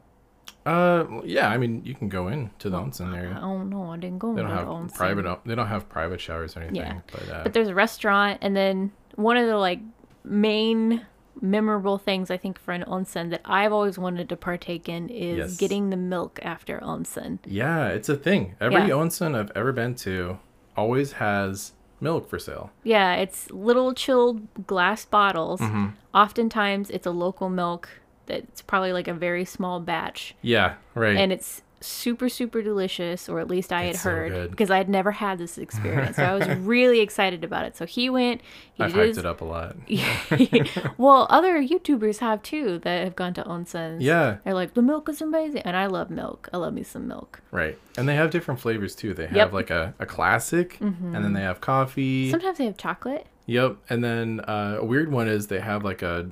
[0.66, 1.48] Uh, yeah.
[1.54, 3.40] I mean, you can go in to the onsen area.
[3.42, 3.92] Oh no.
[3.94, 4.96] I didn't go They to don't the have onsen.
[4.96, 5.26] private.
[5.46, 6.76] They don't have private showers or anything.
[6.76, 7.00] Yeah.
[7.12, 9.80] But, uh, But there's a restaurant, and then one of the like
[10.24, 11.06] main
[11.42, 15.38] memorable things I think for an onsen that I've always wanted to partake in is
[15.38, 15.58] Yes.
[15.58, 17.40] getting the milk after onsen.
[17.46, 18.56] yeah, it's a thing.
[18.62, 18.90] Every Yeah.
[18.90, 20.40] onsen I've ever been to
[20.78, 22.72] always has milk for sale.
[22.84, 25.60] Yeah, it's little chilled glass bottles.
[25.62, 25.88] Mm-hmm.
[26.14, 27.90] Oftentimes, it's a local milk
[28.26, 30.76] that's probably like a very small batch, Yeah.
[30.96, 31.16] Right.
[31.18, 34.52] and it's super super delicious, or at least I had It's so heard good.
[34.52, 36.16] because I'd never had this experience.
[36.18, 37.78] so I was really excited about it.
[37.78, 38.42] So he went.
[38.74, 39.76] He I've hyped his- it up a lot.
[40.98, 43.98] well, other YouTubers have too that have gone to onsens.
[44.02, 44.38] Yeah.
[44.44, 45.62] They're like, the milk is amazing.
[45.62, 46.50] And I love milk.
[46.54, 47.42] I love me some milk.
[47.52, 47.78] Right.
[47.98, 49.14] And they have different flavors too.
[49.14, 49.48] They have Yep.
[49.48, 49.56] Mm-hmm.
[49.56, 52.30] like a, a classic, and then they have coffee.
[52.32, 53.28] Sometimes they have chocolate.
[53.48, 53.78] Yep.
[53.90, 56.30] And then uh, a weird one is they have like a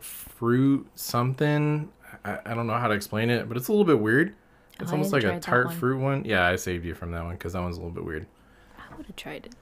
[0.00, 1.90] fruit something.
[2.24, 4.34] I, I don't know how to explain it, but it's a little bit weird.
[4.80, 6.24] It's I almost like a tart fruit one.
[6.24, 8.26] Yeah, I saved you from that one because that one's a little bit weird.
[8.78, 9.54] I would have tried it.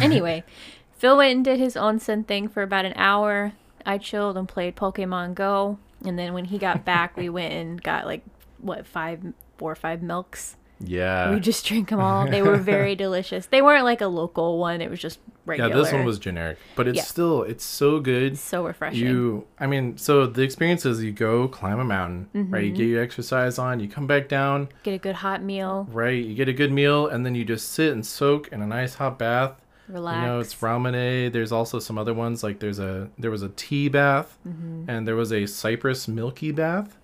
[0.00, 0.44] Anyway,
[0.96, 3.52] Phil went and did his onsen thing for about an hour.
[3.84, 5.78] I chilled and played Pokemon Go.
[6.04, 8.24] And then when he got back, we went and got like,
[8.58, 9.20] what, five,
[9.58, 10.56] four or five milks.
[10.80, 11.32] Yeah.
[11.32, 12.26] we just drank them all.
[12.28, 13.46] They were very delicious.
[13.46, 15.82] They weren't like a local one, it was just yeah, regular.
[15.82, 17.02] this one was generic, but it's Yeah.
[17.04, 18.38] still it's so good.
[18.38, 19.00] so refreshing.
[19.06, 22.64] You, I mean, so the experience is you go climb a mountain, right?
[22.64, 22.76] You Mm-hmm.
[22.78, 26.22] get your exercise on, you come back down, Get a good hot meal, right?
[26.24, 28.94] You get a good meal, and then you just sit and soak in a nice
[28.94, 29.60] hot bath.
[29.86, 30.16] relax.
[30.16, 31.30] You know, it's ramune.
[31.32, 34.88] There's also some other ones like there's a there was a tea bath, Mm-hmm.
[34.88, 36.96] and there was a cypress milky bath.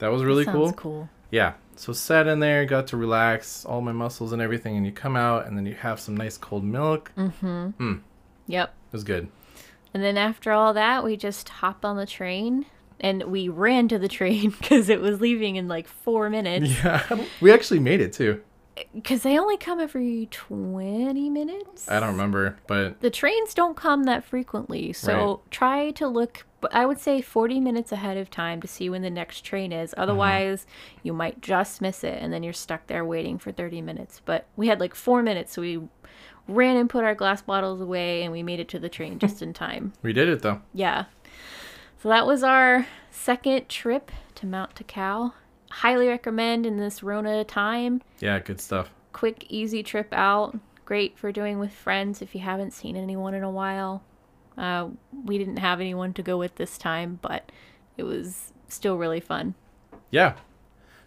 [0.00, 0.72] That was really Sounds cool.
[0.72, 1.08] cool.
[1.30, 4.92] Yeah, So sat in there, got to relax all my muscles and everything, and you
[4.92, 7.12] come out and then you have some nice cold milk.
[7.16, 7.32] It
[8.48, 8.68] Yep.
[8.68, 9.28] It was good.
[9.92, 12.66] And then after all that, we just hopped on the train
[13.00, 16.70] and we ran to the train because it was leaving in like four minutes.
[16.84, 18.42] Yeah, we actually made it too.
[18.94, 21.88] Because they only come every 20 minutes.
[21.88, 25.12] I don't remember, but the trains don't come that frequently, so
[25.42, 25.50] Right.
[25.50, 26.46] try to look.
[26.72, 29.90] I would say 40 minutes ahead of time to see when the next train is.
[29.90, 30.00] Mm-hmm.
[30.00, 30.66] Otherwise,
[31.02, 34.20] you might just miss it, and then you're stuck there waiting for 30 minutes.
[34.24, 35.80] But we had like four minutes, so we
[36.48, 39.42] ran and put our glass bottles away, and we made it to the train just
[39.42, 39.92] in time.
[40.02, 40.60] we did it though.
[40.74, 41.04] Yeah.
[42.02, 45.32] So that was our second trip to Mount Takao.
[45.70, 48.90] Highly recommend in this Rona time Yeah, good stuff.
[49.12, 50.56] quick, easy trip out.
[50.84, 54.04] Great for doing with friends if you haven't seen anyone in a while.
[54.56, 54.88] Uh,
[55.24, 57.50] we didn't have anyone to go with this time, but
[57.96, 59.54] it was still really fun.
[60.10, 60.34] Yeah.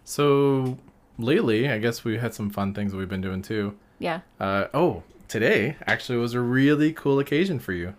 [0.04, 0.78] So
[1.18, 3.76] lately, I guess we had some fun things we've been doing too.
[3.98, 4.20] Yeah.
[4.38, 7.94] Uh, oh, today actually was a really cool occasion for you.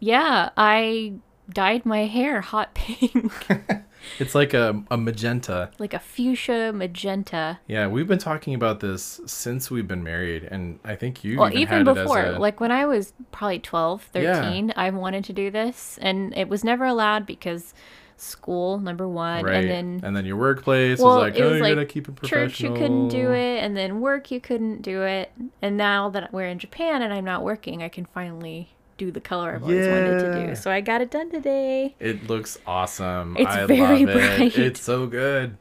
[0.00, 1.14] Yeah, I
[1.52, 3.32] dyed my hair hot pink,
[4.18, 5.70] It's like a, a magenta.
[5.78, 7.58] like a fuchsia magenta.
[7.66, 11.48] Yeah, we've been talking about this since we've been married, and I think you Well,
[11.48, 14.42] even, even had before, a, like when I was probably 12, Yeah.
[14.42, 17.72] 13, I wanted to do this, and it was never allowed because
[18.18, 21.74] school, number one, right, and then your workplace Well, was like, oh, was you like
[21.74, 22.48] gotta keep it professional.
[22.48, 26.32] church you couldn't do it and then work you couldn't do it and now that
[26.32, 29.86] we're in japan and i'm not working i can finally do the color i've always
[29.88, 33.36] wanted to do so i got it done today It looks awesome.
[33.38, 34.38] It's I very love it.
[34.38, 34.58] bright.
[34.58, 35.56] It's so good.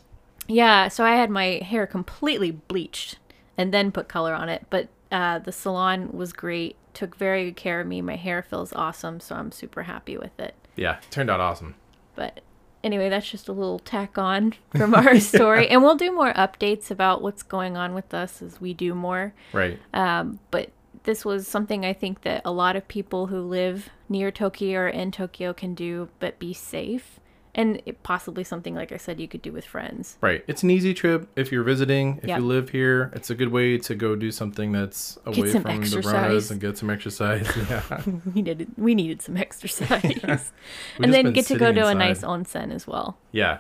[0.48, 3.18] yeah so i had my hair completely bleached
[3.58, 7.56] and then put color on it but uh, the salon was great took very good
[7.56, 11.30] care of me my hair feels awesome so i'm super happy with it Yeah, turned
[11.30, 11.76] out awesome.
[12.16, 12.42] But
[12.84, 15.68] anyway, that's just a little tack on from our story.
[15.70, 19.34] And we'll do more updates about what's going on with us as we do more.
[19.52, 19.80] Right.
[19.94, 20.70] Um, but
[21.04, 24.88] this was something I think that a lot of people who live near Tokyo or
[24.88, 27.20] in Tokyo can do, but be safe.
[27.56, 30.18] And it, possibly something, like I said, you could do with friends.
[30.22, 30.44] Right.
[30.48, 32.18] It's an easy trip if you're visiting.
[32.24, 32.40] If Yeah.
[32.40, 35.70] you live here, it's a good way to go do something that's away from the
[35.70, 36.50] exercise.
[36.50, 37.48] And get some exercise.
[37.70, 38.02] Yeah.
[38.34, 40.52] We needed we needed some exercise,
[40.98, 43.18] and then get to go to a nice onsen as well.
[43.32, 43.60] Yeah.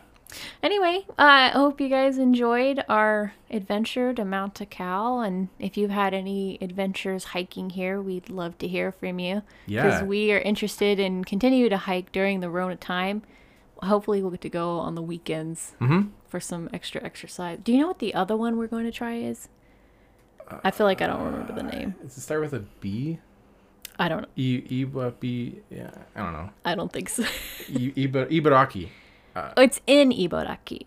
[0.62, 5.26] Anyway, uh, I hope you guys enjoyed our adventure to Mount Takao.
[5.26, 9.42] And if you've had any adventures hiking here, we'd love to hear from you.
[9.68, 9.84] Yeah.
[9.84, 13.24] Because we are interested in continue to hike during the Rona time.
[13.82, 16.10] Hopefully, we'll get to go on the weekends Mm-hmm.
[16.30, 17.60] for some extra exercise.
[17.64, 19.50] Do you know what the other one we're going to try is?
[20.64, 21.96] I feel like I don't remember the name.
[22.02, 23.20] Does it start with a B?
[24.00, 24.28] I don't know.
[24.36, 25.60] E Iba B.
[25.70, 25.92] Yeah.
[26.16, 26.50] I don't know.
[26.66, 27.24] I don't think so.
[27.24, 28.30] I- Iba
[29.36, 29.54] Ibaraki.
[29.58, 30.86] it's in Ibaraki.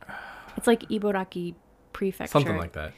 [0.56, 1.54] It's like Ibaraki
[1.92, 2.30] Prefecture.
[2.32, 2.92] Something like that.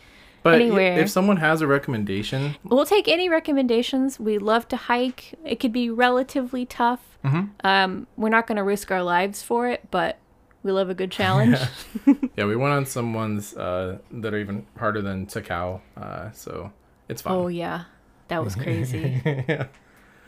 [0.44, 0.98] But Anywhere.
[0.98, 4.20] if someone has a recommendation, We'll take any recommendations.
[4.20, 5.34] We love to hike.
[5.44, 7.00] It could be relatively tough.
[7.24, 7.50] Mhm.
[7.64, 10.18] Um, we're not going to risk our lives for it, but
[10.62, 11.58] we love a good challenge.
[12.36, 15.80] yeah, we went on some ones uh, that are even harder than Takao.
[15.96, 16.72] Uh, so
[17.08, 17.32] it's fun.
[17.32, 17.84] oh yeah,
[18.28, 19.20] that was crazy.
[19.24, 19.66] yeah.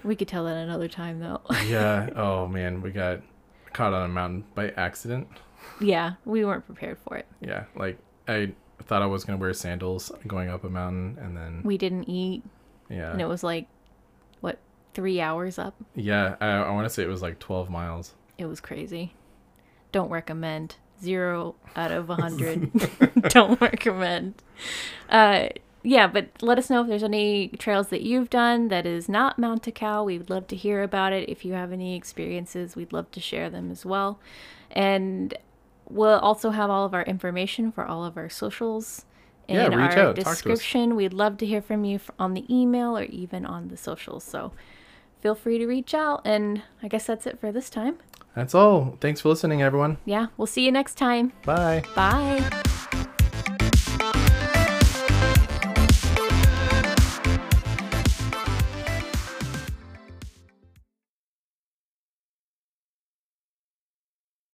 [0.03, 1.41] we could tell that another time though.
[1.69, 2.11] yeah.
[2.17, 3.21] Oh man, we got
[3.73, 5.29] caught on a mountain by accident.
[5.81, 7.27] yeah, we weren't prepared for it.
[7.41, 7.99] Yeah, like
[8.29, 8.53] I
[8.85, 12.43] thought I was gonna wear sandals going up a mountain, and then We didn't eat,
[12.89, 13.67] yeah, and it was like
[14.41, 14.59] what
[14.95, 15.75] three hours up.
[15.95, 16.37] yeah.
[16.41, 18.15] I, I want to say it was like twelve miles.
[18.39, 19.15] It was crazy.
[19.93, 20.77] Don't recommend.
[21.03, 22.71] Zero out of a hundred.
[23.31, 24.35] Don't recommend.
[25.09, 25.49] Uh,
[25.83, 29.39] yeah, but let us know if there's any trails that you've done that is not
[29.39, 30.05] Mount Takao.
[30.05, 31.29] We would love to hear about it.
[31.29, 34.19] If you have any experiences, we'd love to share them as well.
[34.71, 35.35] And
[35.89, 39.05] we'll also have all of our information for all of our socials
[39.49, 40.27] in Yeah, our out, talk to us.
[40.29, 40.97] description.
[40.97, 44.23] We'd love to hear from you on the email or even on the socials.
[44.23, 44.53] So
[45.21, 46.23] feel free to reach out.
[46.25, 47.99] And I guess that's it for this time.
[48.37, 48.97] That's all.
[49.01, 49.97] Thanks for listening, everyone.
[50.05, 51.33] Yeah, we'll see you next time.
[51.45, 51.83] Bye.
[51.97, 53.00] Bye.